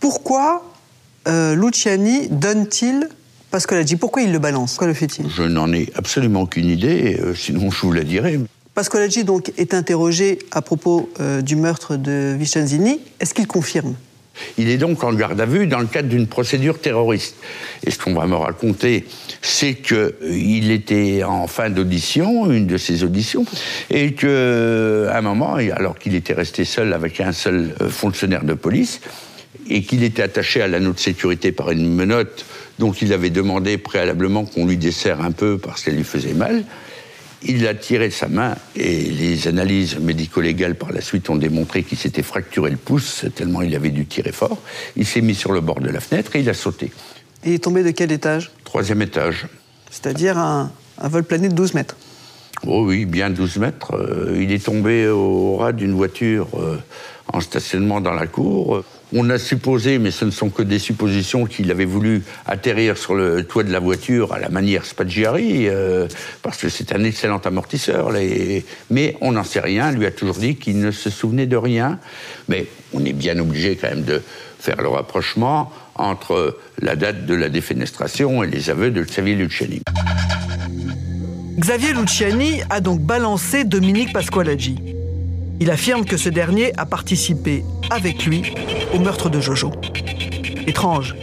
Pourquoi 0.01 0.65
euh, 1.29 1.55
Luciani 1.55 2.29
donne-t-il 2.29 3.09
Pasqualaggi 3.51 3.97
Pourquoi 3.97 4.23
il 4.23 4.33
le 4.33 4.39
balance? 4.39 4.73
Pourquoi 4.73 4.89
le 4.89 4.95
fait-il? 4.95 5.29
Je 5.31 5.43
n'en 5.43 5.73
ai 5.73 5.93
absolument 5.95 6.43
aucune 6.43 6.69
idée, 6.69 7.19
euh, 7.21 7.35
sinon 7.35 7.71
je 7.71 7.81
vous 7.83 7.93
la 7.93 8.05
dirai. 8.05 8.41
Pasqualaggi 8.75 9.25
donc 9.25 9.53
est 9.57 9.73
interrogé 9.73 10.39
à 10.51 10.61
propos 10.61 11.09
du 11.43 11.57
meurtre 11.57 11.97
de 11.97 12.37
Vicenzini. 12.39 13.01
Est-ce 13.21 13.33
qu'il 13.33 13.47
confirme? 13.47 13.95
Il 14.59 14.69
est 14.69 14.79
donc 14.79 15.03
en 15.05 15.13
garde 15.13 15.41
à 15.41 15.47
vue 15.47 15.67
dans 15.67 15.79
le 15.79 15.87
cadre 15.87 16.09
d'une 16.09 16.27
procédure 16.27 16.79
terroriste. 16.79 17.37
Et 17.85 17.91
ce 17.91 17.99
qu'on 17.99 18.15
va 18.15 18.27
me 18.27 18.37
raconter, 18.37 19.05
c'est 19.43 19.75
qu'il 19.75 20.71
était 20.71 21.23
en 21.23 21.47
fin 21.47 21.71
d'audition, 21.71 22.51
une 22.51 22.67
de 22.67 22.77
ses 22.77 23.05
auditions, 23.05 23.45
et 23.91 24.13
qu'à 24.15 24.27
un 25.17 25.21
moment, 25.23 25.55
alors 25.55 25.99
qu'il 25.99 26.15
était 26.15 26.35
resté 26.35 26.65
seul 26.65 26.93
avec 26.93 27.21
un 27.21 27.33
seul 27.33 27.75
euh, 27.81 27.89
fonctionnaire 27.89 28.45
de 28.45 28.55
police, 28.55 29.01
et 29.69 29.83
qu'il 29.83 30.03
était 30.05 30.23
attaché 30.23 30.63
à 30.63 30.69
l'anneau 30.69 30.93
de 30.93 30.99
sécurité 30.99 31.53
par 31.53 31.71
une 31.71 31.93
menotte, 31.93 32.45
donc 32.79 33.03
il 33.03 33.13
avait 33.13 33.31
demandé 33.31 33.79
préalablement 33.79 34.45
qu'on 34.45 34.67
lui 34.67 34.77
desserre 34.77 35.23
un 35.23 35.33
peu 35.33 35.59
parce 35.59 35.83
qu'elle 35.83 35.97
lui 35.97 36.05
faisait 36.05 36.35
mal, 36.35 36.65
il 37.43 37.67
a 37.67 37.75
tiré 37.75 38.11
sa 38.11 38.29
main 38.29 38.55
et 38.75 39.03
les 39.03 39.49
analyses 39.49 39.99
médico-légales 39.99 40.75
par 40.75 40.93
la 40.93 41.01
suite 41.01 41.29
ont 41.31 41.37
démontré 41.37 41.83
qu'il 41.83 41.99
s'était 41.99 42.23
fracturé 42.23 42.71
le 42.71 42.77
pouce 42.77 43.25
tellement 43.35 43.63
il 43.63 43.75
avait 43.75 43.91
dû 43.91 44.07
tirer 44.07 44.33
fort. 44.33 44.59
Il 44.97 45.07
s'est 45.07 45.21
mis 45.21 45.35
sur 45.35 45.53
le 45.53 45.61
bord 45.61 45.81
de 45.81 45.91
la 45.91 46.01
fenêtre 46.01 46.37
et 46.37 46.41
il 46.41 46.49
a 46.49 46.55
sauté. 46.55 46.93
Et 47.45 47.51
il 47.51 47.55
est 47.55 47.65
tombé 47.65 47.83
de 47.83 47.91
quel 47.91 48.13
étage? 48.13 48.51
Troisième 48.65 49.03
étage. 49.03 49.47
C'est-à-dire 49.91 50.39
un, 50.39 50.71
vol 50.99 51.25
plané 51.25 51.49
de 51.49 51.55
12 51.55 51.75
mètres 51.75 51.97
Oh 52.67 52.85
oui, 52.87 53.05
bien 53.05 53.31
12 53.31 53.59
mètres. 53.59 53.95
Euh, 53.95 54.39
il 54.41 54.51
est 54.51 54.65
tombé 54.65 55.09
au 55.09 55.57
ras 55.57 55.73
d'une 55.73 55.93
voiture 55.93 56.49
euh, 56.59 56.79
en 57.33 57.41
stationnement 57.41 58.01
dans 58.01 58.15
la 58.15 58.27
cour. 58.27 58.83
On 59.15 59.31
a 59.31 59.39
supposé, 59.39 59.99
mais 59.99 60.11
ce 60.11 60.25
ne 60.25 60.31
sont 60.31 60.51
que 60.51 60.63
des 60.63 60.81
suppositions, 60.81 61.47
qu'il 61.47 61.71
avait 61.71 61.85
voulu 61.85 62.23
atterrir 62.45 62.99
sur 62.99 63.15
le 63.15 63.45
toit 63.45 63.63
de 63.63 63.71
la 63.71 63.79
voiture 63.79 64.33
à 64.33 64.41
la 64.41 64.49
manière 64.49 64.85
Spaggiari, 64.85 65.69
euh, 65.69 66.09
parce 66.43 66.59
que 66.59 66.69
c'est 66.69 66.93
un 66.93 67.05
excellent 67.05 67.39
amortisseur. 67.39 68.11
Mais 68.91 69.17
on 69.21 69.33
n'en 69.33 69.45
sait 69.45 69.61
rien. 69.61 69.93
Lui 69.93 70.07
a 70.07 70.11
toujours 70.11 70.37
dit 70.37 70.57
qu'il 70.57 70.81
ne 70.81 70.91
se 70.91 71.09
souvenait 71.11 71.47
de 71.47 71.57
rien. 71.57 72.01
Mais 72.49 72.67
on 72.93 73.05
est 73.05 73.13
bien 73.13 73.39
obligé 73.39 73.77
quand 73.77 73.91
même 73.91 74.05
de 74.05 74.23
faire 74.59 74.83
le 74.83 74.89
rapprochement 74.89 75.71
entre 75.95 76.59
la 76.81 76.97
date 76.97 77.27
de 77.27 77.35
la 77.35 77.49
défenestration 77.49 78.43
et 78.43 78.49
les 78.49 78.71
aveux 78.71 78.91
de 78.91 79.03
Xavier 79.03 79.37
Luciani. 79.37 79.83
Xavier 81.59 81.93
Luciani 81.93 82.61
a 82.71 82.81
donc 82.81 83.01
balancé 83.01 83.65
Dominique 83.65 84.13
Pasqualaggi. 84.13 84.96
Il 85.59 85.71
affirme 85.71 86.05
que 86.05 86.17
ce 86.17 86.29
dernier 86.29 86.73
a 86.77 86.85
participé 86.85 87.65
avec 87.89 88.27
lui 88.27 88.53
au 88.93 88.99
meurtre 88.99 89.31
de 89.31 89.41
Jojo. 89.41 89.73
Étrange. 90.67 91.15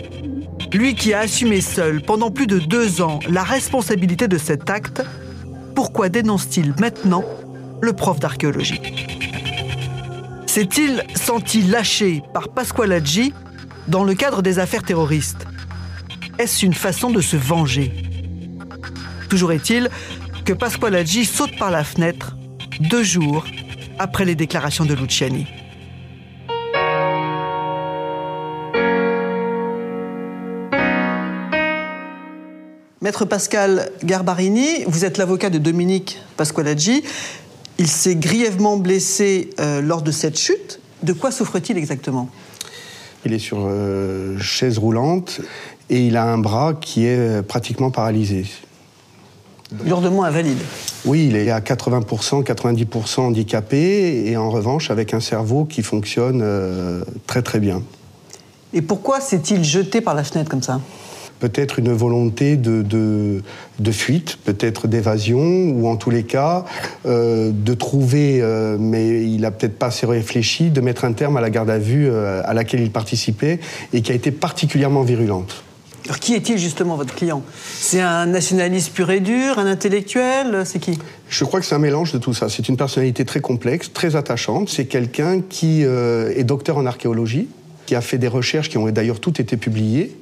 Lui 0.71 0.95
qui 0.95 1.13
a 1.13 1.19
assumé 1.19 1.61
seul 1.61 2.01
pendant 2.01 2.31
plus 2.31 2.47
de 2.47 2.57
deux 2.57 3.01
ans 3.01 3.19
la 3.29 3.43
responsabilité 3.43 4.27
de 4.27 4.39
cet 4.39 4.71
acte, 4.71 5.03
pourquoi 5.75 6.09
dénonce-t-il 6.09 6.73
maintenant 6.79 7.23
le 7.81 7.93
prof 7.93 8.19
d'archéologie? 8.19 8.81
S'est-il 10.47 11.03
senti 11.15 11.61
lâché 11.61 12.23
par 12.33 12.49
Pasqualaggi 12.49 13.33
dans 13.87 14.03
le 14.03 14.15
cadre 14.15 14.41
des 14.41 14.57
affaires 14.57 14.83
terroristes? 14.83 15.45
Est-ce 16.39 16.65
une 16.65 16.73
façon 16.73 17.11
de 17.11 17.21
se 17.21 17.35
venger? 17.35 17.91
Toujours 19.29 19.51
est-il 19.51 19.89
que 20.45 20.53
Pasqualaggi 20.53 21.25
saute 21.25 21.57
par 21.57 21.69
la 21.69 21.83
fenêtre 21.83 22.35
deux 22.79 23.03
jours 23.03 23.45
après 23.99 24.25
les 24.25 24.35
déclarations 24.35 24.85
de 24.85 24.93
Luciani. 24.93 25.47
Maître 33.01 33.25
Pascal 33.25 33.91
Garbarini, 34.05 34.85
vous 34.87 35.03
êtes 35.03 35.17
l'avocat 35.17 35.49
de 35.49 35.57
Dominique 35.57 36.19
Pasqualaggi. 36.37 37.03
Il 37.77 37.87
s'est 37.87 38.15
grièvement 38.15 38.77
blessé 38.77 39.49
euh, 39.59 39.81
lors 39.81 40.03
de 40.03 40.11
cette 40.11 40.37
chute. 40.37 40.79
De 41.01 41.11
quoi 41.11 41.31
souffre-t-il 41.31 41.77
exactement? 41.77 42.29
Il 43.25 43.33
est 43.33 43.39
sur 43.39 43.65
euh, 43.67 44.39
chaise 44.39 44.77
roulante 44.77 45.41
et 45.89 46.07
il 46.07 46.15
a 46.15 46.23
un 46.23 46.37
bras 46.37 46.73
qui 46.73 47.05
est 47.05 47.17
euh, 47.17 47.41
pratiquement 47.41 47.91
paralysé. 47.91 48.45
Lourdement 49.85 50.23
invalide. 50.23 50.59
Oui, 51.05 51.27
il 51.27 51.35
est 51.35 51.49
à 51.49 51.59
80%, 51.59 52.43
90% 52.43 53.21
handicapé 53.21 54.29
et 54.29 54.37
en 54.37 54.49
revanche 54.49 54.91
avec 54.91 55.13
un 55.13 55.19
cerveau 55.19 55.65
qui 55.65 55.81
fonctionne 55.83 56.41
euh, 56.43 57.03
très 57.27 57.41
très 57.41 57.59
bien. 57.59 57.81
Et 58.73 58.81
pourquoi 58.81 59.19
s'est-il 59.19 59.63
jeté 59.63 60.01
par 60.01 60.15
la 60.15 60.23
fenêtre 60.23 60.49
comme 60.49 60.63
ça? 60.63 60.79
Peut-être 61.39 61.79
une 61.79 61.91
volonté 61.91 62.55
de, 62.55 62.81
de, 62.81 63.43
de 63.79 63.91
fuite, 63.91 64.37
peut-être 64.45 64.87
d'évasion, 64.87 65.41
ou 65.41 65.87
en 65.87 65.97
tous 65.97 66.09
les 66.09 66.23
cas, 66.23 66.63
euh, 67.05 67.51
de 67.53 67.73
trouver, 67.73 68.39
euh, 68.41 68.77
mais 68.79 69.23
il 69.23 69.41
n'a 69.41 69.51
peut-être 69.51 69.77
pas 69.77 69.87
assez 69.87 70.05
réfléchi, 70.05 70.69
de 70.69 70.79
mettre 70.79 71.03
un 71.03 71.11
terme 71.11 71.35
à 71.35 71.41
la 71.41 71.49
garde 71.49 71.69
à 71.69 71.79
vue 71.79 72.09
à 72.09 72.53
laquelle 72.53 72.79
il 72.79 72.91
participait 72.91 73.59
et 73.91 74.01
qui 74.01 74.11
a 74.13 74.15
été 74.15 74.31
particulièrement 74.31 75.01
virulente. 75.01 75.63
Alors 76.05 76.19
qui 76.19 76.33
est-il 76.33 76.57
justement 76.57 76.97
votre 76.97 77.15
client? 77.15 77.43
C'est 77.63 78.01
un 78.01 78.25
nationaliste 78.25 78.93
pur 78.93 79.09
et 79.09 79.21
dur, 79.21 79.57
un 79.57 79.67
intellectuel? 79.67 80.63
C'est 80.65 80.79
qui? 80.79 80.99
Je 81.29 81.45
crois 81.45 81.61
que 81.61 81.65
c'est 81.65 81.75
un 81.75 81.79
mélange 81.79 82.11
de 82.11 82.17
tout 82.17 82.33
ça. 82.33 82.49
C'est 82.49 82.67
une 82.67 82.75
personnalité 82.75 83.23
très 83.23 83.39
complexe, 83.39 83.91
très 83.93 84.15
attachante. 84.15 84.69
C'est 84.69 84.85
quelqu'un 84.85 85.41
qui 85.41 85.85
euh, 85.85 86.33
est 86.35 86.43
docteur 86.43 86.77
en 86.77 86.85
archéologie, 86.85 87.47
qui 87.85 87.95
a 87.95 88.01
fait 88.01 88.17
des 88.17 88.27
recherches 88.27 88.69
qui 88.69 88.77
ont 88.77 88.89
d'ailleurs 88.89 89.21
toutes 89.21 89.39
été 89.39 89.55
publiées. 89.55 90.15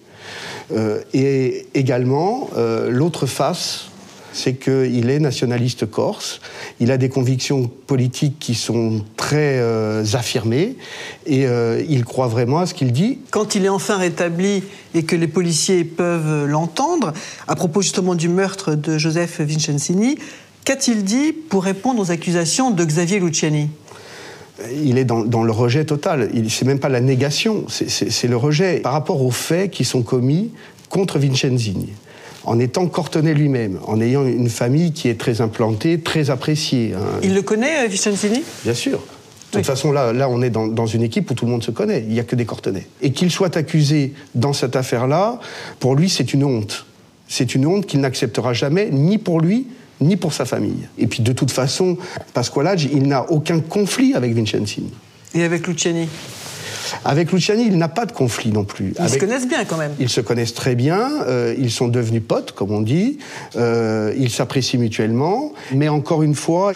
Euh, 0.72 1.02
et 1.14 1.66
également, 1.74 2.50
euh, 2.56 2.90
l'autre 2.90 3.26
face, 3.26 3.88
c'est 4.34 4.54
qu'il 4.54 5.10
est 5.10 5.20
nationaliste 5.20 5.90
corse. 5.90 6.40
Il 6.80 6.92
a 6.92 6.98
des 6.98 7.10
convictions 7.10 7.70
politiques 7.88 8.38
qui 8.40 8.56
sont 8.56 9.04
très 9.32 9.60
euh, 9.60 10.04
affirmées 10.12 10.76
et 11.26 11.48
euh, 11.48 11.82
il 11.88 12.04
croit 12.04 12.28
vraiment 12.28 12.60
à 12.60 12.66
ce 12.66 12.74
qu'il 12.74 12.92
dit. 12.92 13.20
Quand 13.30 13.56
il 13.56 13.64
est 13.64 13.70
enfin 13.70 13.96
rétabli 13.96 14.62
et 14.94 15.04
que 15.04 15.16
les 15.16 15.30
policiers 15.30 15.86
peuvent 15.86 16.46
l'entendre, 16.46 17.14
à 17.48 17.56
propos 17.56 17.82
justement 17.82 18.14
du 18.14 18.28
meurtre 18.28 18.76
de 18.76 18.98
Joseph 18.98 19.40
Vincenzini, 19.40 20.18
qu'a-t-il 20.66 21.06
dit 21.06 21.32
pour 21.32 21.64
répondre 21.64 22.02
aux 22.02 22.12
accusations 22.12 22.72
de 22.72 22.84
Xavier 22.84 23.22
Luciani? 23.22 23.70
Il 24.84 24.98
est 24.98 25.06
dans, 25.06 25.22
dans, 25.22 25.44
le 25.44 25.52
rejet 25.54 25.86
total. 25.86 26.30
C'est 26.50 26.66
même 26.66 26.80
pas 26.80 26.90
la 26.90 27.00
négation, 27.00 27.64
c'est 27.70 28.28
le 28.28 28.36
rejet 28.36 28.82
par 28.82 28.92
rapport 28.92 29.24
aux 29.24 29.32
faits 29.32 29.72
qui 29.72 29.86
sont 29.86 30.02
commis 30.02 30.52
contre 30.90 31.20
Vincenzini 31.20 31.94
en 32.44 32.60
étant 32.60 32.88
cortonné 32.88 33.34
lui-même, 33.34 33.80
en 33.86 34.02
ayant 34.02 34.26
une 34.26 34.50
famille 34.50 34.92
qui 34.92 35.08
est 35.08 35.20
très 35.20 35.42
implantée, 35.42 36.00
très 36.02 36.32
appréciée. 36.32 36.94
Hein. 36.98 37.20
Il 37.22 37.36
le 37.36 37.44
connaît, 37.44 37.88
Vincenzini? 37.88 38.44
Bien 38.64 38.74
sûr. 38.74 39.00
De 39.52 39.58
toute 39.58 39.66
façon, 39.66 39.92
là, 39.92 40.14
là, 40.14 40.30
on 40.30 40.42
est 40.42 40.50
dans, 40.50 40.68
dans, 40.68 40.86
une 40.86 41.04
équipe 41.04 41.30
où 41.30 41.34
tout 41.34 41.46
le 41.46 41.52
monde 41.52 41.64
se 41.64 41.72
connaît. 41.72 42.06
Il 42.08 42.14
n'y 42.14 42.20
a 42.20 42.24
que 42.24 42.38
des 42.38 42.46
cortonnés. 42.46 42.88
Et 43.02 43.12
qu'il 43.12 43.30
soit 43.32 43.58
accusé 43.58 44.14
dans 44.34 44.54
cette 44.54 44.78
affaire-là, 44.78 45.40
pour 45.80 45.96
lui, 45.96 46.10
c'est 46.10 46.34
une 46.34 46.46
honte. 46.46 46.86
C'est 47.28 47.54
une 47.54 47.66
honte 47.66 47.86
qu'il 47.86 48.00
n'acceptera 48.00 48.54
jamais, 48.54 48.90
ni 48.92 49.18
pour 49.18 49.42
lui, 49.42 49.68
ni 50.00 50.16
pour 50.16 50.34
sa 50.34 50.46
famille. 50.46 50.88
Et 50.98 51.08
puis, 51.08 51.22
de 51.22 51.34
toute 51.34 51.52
façon, 51.52 51.98
Pasqualaggi, 52.34 52.90
il 52.94 53.08
n'a 53.08 53.30
aucun 53.30 53.60
conflit 53.60 54.14
avec 54.14 54.34
Vincenzini. 54.34 54.92
Et 55.34 55.44
avec 55.44 55.68
Luciani? 55.68 56.08
Avec 57.06 57.32
Luciani, 57.32 57.66
il 57.66 57.78
n'a 57.78 57.88
pas 57.88 58.06
de 58.06 58.12
conflit 58.12 58.52
non 58.52 58.64
plus. 58.64 58.94
Ils 58.96 59.02
avec... 59.02 59.14
se 59.14 59.20
connaissent 59.20 59.48
bien 59.48 59.66
quand 59.66 59.78
même. 59.78 59.92
Ils 60.00 60.10
se 60.10 60.22
connaissent 60.22 60.54
très 60.54 60.76
bien, 60.76 61.24
euh, 61.28 61.56
ils 61.58 61.72
sont 61.72 61.88
devenus 61.88 62.24
potes, 62.28 62.52
comme 62.52 62.72
on 62.72 62.82
dit, 62.82 63.20
euh, 63.56 64.14
ils 64.18 64.30
s'apprécient 64.30 64.80
mutuellement, 64.80 65.54
mais 65.74 65.90
encore 65.90 66.24
une 66.24 66.36
fois, 66.36 66.74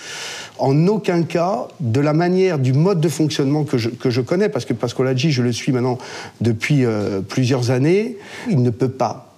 en 0.57 0.87
aucun 0.87 1.23
cas, 1.23 1.67
de 1.79 1.99
la 1.99 2.13
manière, 2.13 2.59
du 2.59 2.73
mode 2.73 3.01
de 3.01 3.09
fonctionnement 3.09 3.63
que 3.63 3.77
je, 3.77 3.89
que 3.89 4.09
je 4.09 4.21
connais, 4.21 4.49
parce 4.49 4.65
que 4.65 4.73
Pascolaggi, 4.73 5.31
je 5.31 5.41
le 5.41 5.51
suis 5.51 5.71
maintenant 5.71 5.97
depuis 6.41 6.85
euh, 6.85 7.21
plusieurs 7.21 7.71
années, 7.71 8.17
il 8.49 8.61
ne 8.61 8.69
peut 8.69 8.89
pas 8.89 9.34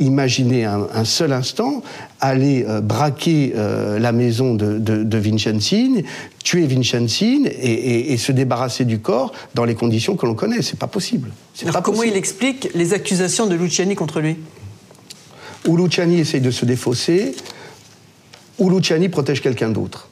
imaginer 0.00 0.64
un, 0.64 0.86
un, 0.92 1.04
seul 1.04 1.32
instant 1.32 1.82
aller 2.20 2.64
euh, 2.66 2.80
braquer 2.80 3.52
euh, 3.56 3.98
la 3.98 4.12
maison 4.12 4.54
de, 4.54 4.78
de, 4.78 5.02
de 5.02 5.18
Vincenzine, 5.18 6.02
tuer 6.42 6.66
Vincenzine 6.66 7.46
et, 7.46 7.50
et, 7.50 8.12
et, 8.12 8.16
se 8.16 8.32
débarrasser 8.32 8.84
du 8.84 9.00
corps 9.00 9.32
dans 9.54 9.64
les 9.64 9.74
conditions 9.74 10.16
que 10.16 10.26
l'on 10.26 10.34
connaît. 10.34 10.62
C'est 10.62 10.78
pas 10.78 10.86
possible. 10.86 11.30
Alors 11.62 11.74
pas 11.74 11.82
comment 11.82 11.98
possible. 11.98 12.16
il 12.16 12.18
explique 12.18 12.68
les 12.74 12.94
accusations 12.94 13.46
de 13.46 13.54
Luciani 13.54 13.94
contre 13.94 14.20
lui? 14.20 14.36
Ou 15.66 15.76
Luciani 15.76 16.20
essaye 16.20 16.40
de 16.40 16.50
se 16.50 16.64
défausser, 16.64 17.34
ou 18.58 18.70
Luciani 18.70 19.08
protège 19.08 19.42
quelqu'un 19.42 19.70
d'autre. 19.70 20.08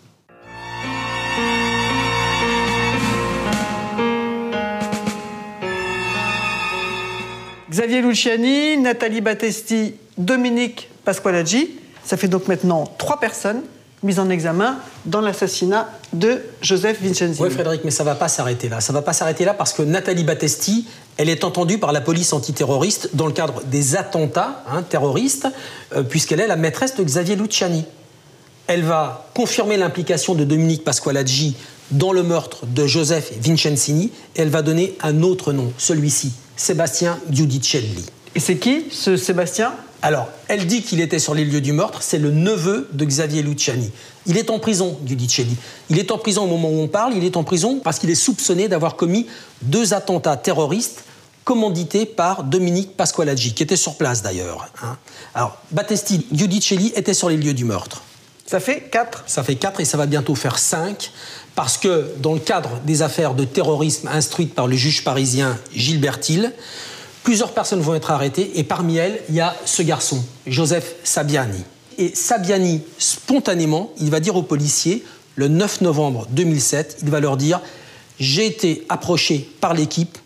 Xavier 7.77 8.01
Luciani, 8.01 8.79
Nathalie 8.79 9.21
Battesti, 9.21 9.93
Dominique 10.17 10.89
Pasqualaggi. 11.05 11.73
Ça 12.07 12.17
fait 12.17 12.27
donc 12.27 12.49
maintenant 12.49 12.85
trois 12.97 13.21
personnes 13.21 13.61
mises 14.03 14.19
en 14.19 14.31
examen 14.31 14.79
dans 15.05 15.21
l'assassinat 15.21 15.87
de 16.15 16.41
Joseph 16.63 17.03
Vincenzini. 17.03 17.39
Oui, 17.39 17.51
Frédéric, 17.51 17.83
mais 17.85 17.91
ça 17.91 18.03
ne 18.03 18.09
va 18.09 18.15
pas 18.15 18.29
s'arrêter 18.29 18.71
là. 18.71 18.81
Ça 18.81 18.95
ne 18.95 18.97
va 18.97 19.03
pas 19.03 19.13
s'arrêter 19.13 19.45
là 19.45 19.53
parce 19.53 19.75
que 19.75 19.83
Nathalie 19.83 20.25
Battesti, 20.25 20.87
elle 21.19 21.29
est 21.29 21.45
entendue 21.45 21.77
par 21.77 21.93
la 21.93 22.01
police 22.01 22.33
antiterroriste 22.33 23.11
dans 23.13 23.27
le 23.27 23.33
cadre 23.33 23.63
des 23.65 23.95
attentats 23.95 24.65
hein, 24.71 24.83
terroristes, 24.83 25.47
euh, 25.95 26.03
puisqu'elle 26.03 26.41
est 26.41 26.47
la 26.47 26.57
maîtresse 26.57 26.97
de 26.97 27.05
Xavier 27.05 27.37
Luciani. 27.37 27.85
Elle 28.69 28.85
va 28.85 29.29
confirmer 29.35 29.77
l'implication 29.77 30.35
de 30.35 30.45
Dominique 30.45 30.83
Pasqualaggi 30.83 31.55
dans 31.91 32.13
le 32.13 32.23
meurtre 32.23 32.65
de 32.65 32.87
Joseph 32.87 33.35
Vincenzini 33.39 34.13
et 34.35 34.41
elle 34.41 34.49
va 34.49 34.63
donner 34.63 34.97
un 35.03 35.23
autre 35.23 35.53
nom, 35.53 35.75
celui-ci, 35.77 36.33
Sébastien 36.57 37.19
Giudicelli. 37.31 38.07
Et 38.35 38.41
c'est 38.41 38.57
qui 38.57 38.87
ce 38.91 39.17
Sébastien? 39.17 39.75
Alors, 40.03 40.29
elle 40.49 40.67
dit 40.67 40.83
qu'il 40.83 41.01
était 41.01 41.19
sur 41.19 41.35
les 41.35 41.45
lieux 41.45 41.61
du 41.61 41.73
meurtre, 41.73 42.03
c'est 42.03 42.19
le 42.19 42.31
neveu 42.31 42.89
de 42.93 43.05
Xavier 43.05 43.43
Luciani. 43.43 43.91
Il 44.27 44.37
est 44.37 44.51
en 44.51 44.59
prison, 44.59 44.99
Giudicelli. 45.07 45.57
Il 45.91 45.99
est 45.99 46.11
en 46.11 46.19
prison 46.19 46.45
au 46.45 46.47
moment 46.47 46.69
où 46.69 46.81
on 46.81 46.89
parle, 46.89 47.15
il 47.15 47.25
est 47.25 47.37
en 47.37 47.45
prison 47.45 47.81
parce 47.83 47.99
qu'il 47.99 48.11
est 48.11 48.15
soupçonné 48.15 48.69
d'avoir 48.69 48.97
commis 48.97 49.27
deux 49.63 49.95
attentats 49.95 50.37
terroristes 50.37 51.05
commandités 51.45 52.07
par 52.07 52.43
Dominique 52.43 52.97
Pasqualaggi, 52.97 53.55
qui 53.55 53.63
était 53.63 53.77
sur 53.77 53.95
place 53.95 54.21
d'ailleurs. 54.21 54.69
Hein. 54.83 54.97
Alors, 55.35 55.57
Battesti 55.71 56.27
Giudicelli 56.33 56.93
était 56.97 57.15
sur 57.15 57.29
les 57.29 57.37
lieux 57.37 57.55
du 57.55 57.65
meurtre. 57.65 58.03
Ça 58.47 58.61
fait 58.61 58.89
4 58.91 59.25
Ça 59.27 59.43
fait 59.43 59.57
4 59.57 59.81
et 59.81 59.85
ça 59.85 59.97
va 59.97 60.07
bientôt 60.07 60.35
faire 60.35 60.59
5 60.59 61.11
parce 61.57 61.79
que 61.79 62.13
dans 62.19 62.35
le 62.35 62.39
cadre 62.39 62.79
des 62.85 63.03
affaires 63.03 63.35
de 63.35 63.45
terrorisme 63.45 64.09
instruites 64.09 64.55
par 64.55 64.69
le 64.69 64.77
juge 64.77 65.03
parisien 65.03 65.59
Gilbert 65.75 66.21
Hill, 66.29 66.53
plusieurs 67.25 67.53
personnes 67.53 67.81
vont 67.81 67.95
être 67.95 68.11
arrêtées 68.13 68.53
et 68.59 68.63
parmi 68.63 68.99
elles, 68.99 69.21
il 69.31 69.35
y 69.35 69.41
a 69.41 69.57
ce 69.65 69.83
garçon, 69.83 70.23
Joseph 70.47 70.95
Sabiani. 71.03 71.65
Et 71.99 72.15
Sabiani, 72.15 72.83
spontanément, 72.99 73.91
il 73.99 74.11
va 74.11 74.21
dire 74.21 74.37
aux 74.37 74.43
policiers, 74.43 75.03
le 75.35 75.49
9 75.49 75.81
novembre 75.81 76.27
2007, 76.31 76.99
il 77.03 77.11
va 77.11 77.21
leur 77.21 77.39
dire 77.39 77.61
J'ai 78.21 78.47
été 78.47 78.85
approché 78.91 79.49
par 79.61 79.73
l'équipe 79.73 80.19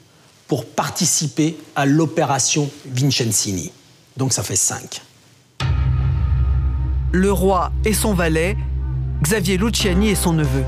pour 0.49 0.66
participer 0.66 1.57
à 1.77 1.87
l'opération 1.87 2.69
Vincenzini. 2.87 3.71
Donc 4.16 4.33
ça 4.33 4.43
fait 4.43 4.57
5. 4.57 5.01
Le 7.12 7.31
roi 7.31 7.71
et 7.85 7.95
son 7.95 8.14
valet, 8.14 8.57
Xavier 9.23 9.59
Luciani 9.59 10.09
et 10.11 10.16
son 10.16 10.33
neveu. 10.33 10.64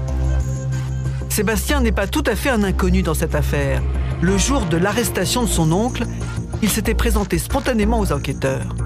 Sébastien 1.33 1.81
n'est 1.81 1.93
pas 1.93 2.07
tout 2.07 2.25
à 2.27 2.37
fait 2.37 2.51
un 2.51 2.63
inconnu 2.63 3.01
dans 3.01 3.15
cette 3.15 3.35
affaire. 3.35 3.83
Le 4.21 4.37
jour 4.37 4.67
de 4.67 4.77
l'arrestation 4.77 5.45
de 5.45 5.49
son 5.49 5.73
oncle, 5.73 6.05
il 6.61 6.69
s'était 6.69 6.93
présenté 6.93 7.39
spontanément 7.39 8.01
aux 8.01 8.13
enquêteurs. 8.13 8.77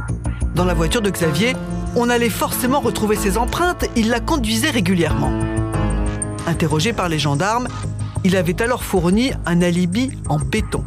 Dans 0.55 0.65
la 0.65 0.73
voiture 0.73 1.03
de 1.03 1.11
Xavier, 1.11 1.55
on 1.97 2.09
allait 2.09 2.31
forcément 2.31 2.79
retrouver 2.79 3.17
ses 3.17 3.37
empreintes, 3.37 3.87
il 3.97 4.11
la 4.11 4.21
conduisait 4.21 4.71
régulièrement. 4.71 5.33
Interrogé 6.47 6.93
par 6.93 7.09
les 7.09 7.19
gendarmes, 7.19 7.67
il 8.23 8.37
avait 8.37 8.63
alors 8.63 8.85
fourni 8.85 9.33
un 9.45 9.61
alibi 9.61 10.13
en 10.29 10.39
béton. 10.39 10.85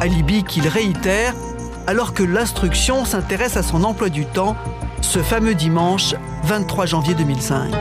Alibi 0.00 0.44
qu'il 0.44 0.68
réitère 0.68 1.34
alors 1.88 2.14
que 2.14 2.22
l'instruction 2.22 3.04
s'intéresse 3.04 3.56
à 3.56 3.64
son 3.64 3.82
emploi 3.82 4.08
du 4.08 4.24
temps 4.24 4.56
ce 5.00 5.22
fameux 5.22 5.54
dimanche 5.54 6.14
23 6.44 6.86
janvier 6.86 7.14
2005. 7.14 7.72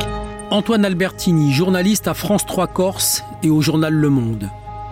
Antoine 0.50 0.86
Albertini, 0.86 1.54
journaliste 1.54 2.08
à 2.08 2.14
France 2.14 2.46
3 2.46 2.68
Corse 2.68 3.24
et 3.44 3.50
au 3.50 3.62
journal 3.62 3.94
Le 3.94 4.10
Monde. 4.10 4.50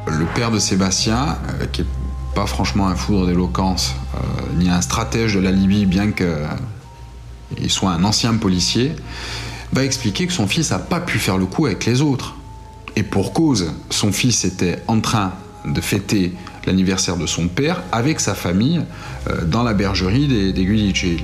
Le 0.07 0.25
père 0.35 0.51
de 0.51 0.59
Sébastien, 0.59 1.37
euh, 1.61 1.65
qui 1.71 1.81
n'est 1.81 1.87
pas 2.35 2.45
franchement 2.45 2.87
un 2.87 2.95
foudre 2.95 3.27
d'éloquence, 3.27 3.95
euh, 4.15 4.17
ni 4.57 4.69
un 4.69 4.81
stratège 4.81 5.35
de 5.35 5.39
la 5.39 5.51
Libye, 5.51 5.85
bien 5.85 6.11
qu'il 6.11 7.71
soit 7.71 7.91
un 7.91 8.03
ancien 8.03 8.35
policier, 8.35 8.95
va 9.71 9.83
expliquer 9.83 10.27
que 10.27 10.33
son 10.33 10.47
fils 10.47 10.71
n'a 10.71 10.79
pas 10.79 10.99
pu 10.99 11.19
faire 11.19 11.37
le 11.37 11.45
coup 11.45 11.65
avec 11.65 11.85
les 11.85 12.01
autres. 12.01 12.35
Et 12.95 13.03
pour 13.03 13.33
cause, 13.33 13.71
son 13.89 14.11
fils 14.11 14.45
était 14.45 14.81
en 14.87 14.99
train 14.99 15.33
de 15.65 15.81
fêter 15.81 16.33
l'anniversaire 16.65 17.17
de 17.17 17.25
son 17.25 17.47
père 17.47 17.81
avec 17.91 18.19
sa 18.19 18.35
famille 18.35 18.81
euh, 19.29 19.45
dans 19.45 19.63
la 19.63 19.73
bergerie 19.73 20.27
des, 20.27 20.53
des 20.53 20.65
Guidicelli. 20.65 21.23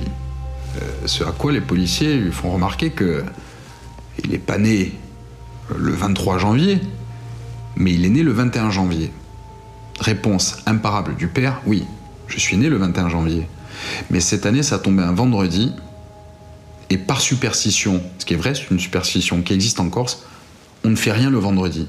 Euh, 0.76 1.06
ce 1.06 1.24
à 1.24 1.32
quoi 1.32 1.52
les 1.52 1.60
policiers 1.60 2.16
lui 2.16 2.32
font 2.32 2.50
remarquer 2.50 2.90
que 2.90 3.24
il 4.22 4.30
n'est 4.30 4.38
pas 4.38 4.58
né 4.58 4.92
le 5.76 5.92
23 5.92 6.38
janvier, 6.38 6.80
mais 7.76 7.92
il 7.92 8.04
est 8.04 8.10
né 8.10 8.22
le 8.22 8.32
21 8.32 8.70
janvier. 8.70 9.10
Réponse 10.00 10.58
imparable 10.66 11.16
du 11.16 11.28
père, 11.28 11.60
oui, 11.66 11.84
je 12.26 12.38
suis 12.38 12.56
né 12.56 12.68
le 12.68 12.76
21 12.76 13.08
janvier. 13.08 13.46
Mais 14.10 14.20
cette 14.20 14.46
année, 14.46 14.62
ça 14.62 14.78
tombé 14.78 15.02
un 15.02 15.12
vendredi, 15.12 15.72
et 16.90 16.98
par 16.98 17.20
superstition, 17.20 18.02
ce 18.18 18.26
qui 18.26 18.34
est 18.34 18.36
vrai, 18.36 18.54
c'est 18.54 18.70
une 18.70 18.78
superstition 18.78 19.42
qui 19.42 19.54
existe 19.54 19.80
en 19.80 19.88
Corse, 19.88 20.24
on 20.84 20.90
ne 20.90 20.96
fait 20.96 21.12
rien 21.12 21.30
le 21.30 21.38
vendredi. 21.38 21.88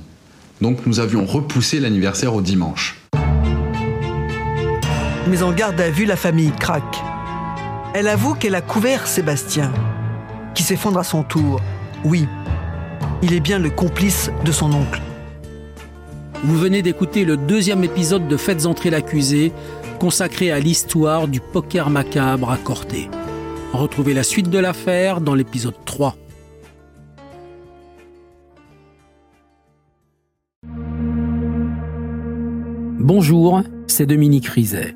Donc 0.61 0.85
nous 0.85 0.99
avions 0.99 1.25
repoussé 1.25 1.79
l'anniversaire 1.79 2.33
au 2.33 2.41
dimanche. 2.41 3.01
Mais 5.27 5.41
en 5.41 5.51
garde 5.51 5.79
à 5.81 5.89
vue, 5.89 6.05
la 6.05 6.15
famille 6.15 6.51
craque. 6.59 7.12
Elle 7.95 8.07
avoue 8.07 8.33
qu'elle 8.33 8.55
a 8.55 8.61
couvert 8.61 9.05
Sébastien, 9.05 9.71
qui 10.55 10.63
s'effondre 10.63 10.97
à 10.97 11.03
son 11.03 11.21
tour. 11.21 11.61
Oui, 12.03 12.27
il 13.21 13.33
est 13.33 13.39
bien 13.39 13.59
le 13.59 13.69
complice 13.69 14.31
de 14.43 14.51
son 14.51 14.73
oncle. 14.73 14.99
Vous 16.43 16.57
venez 16.57 16.81
d'écouter 16.81 17.23
le 17.23 17.37
deuxième 17.37 17.83
épisode 17.83 18.27
de 18.27 18.35
Faites 18.35 18.65
entrer 18.65 18.89
l'accusé, 18.89 19.51
consacré 19.99 20.51
à 20.51 20.59
l'histoire 20.59 21.27
du 21.27 21.39
poker 21.39 21.91
macabre 21.91 22.49
à 22.49 22.57
Corté. 22.57 23.09
Retrouvez 23.73 24.15
la 24.15 24.23
suite 24.23 24.49
de 24.49 24.57
l'affaire 24.57 25.21
dans 25.21 25.35
l'épisode 25.35 25.75
3. 25.85 26.15
Bonjour, 32.99 33.61
c'est 33.85 34.07
Dominique 34.07 34.47
Rizet. 34.47 34.95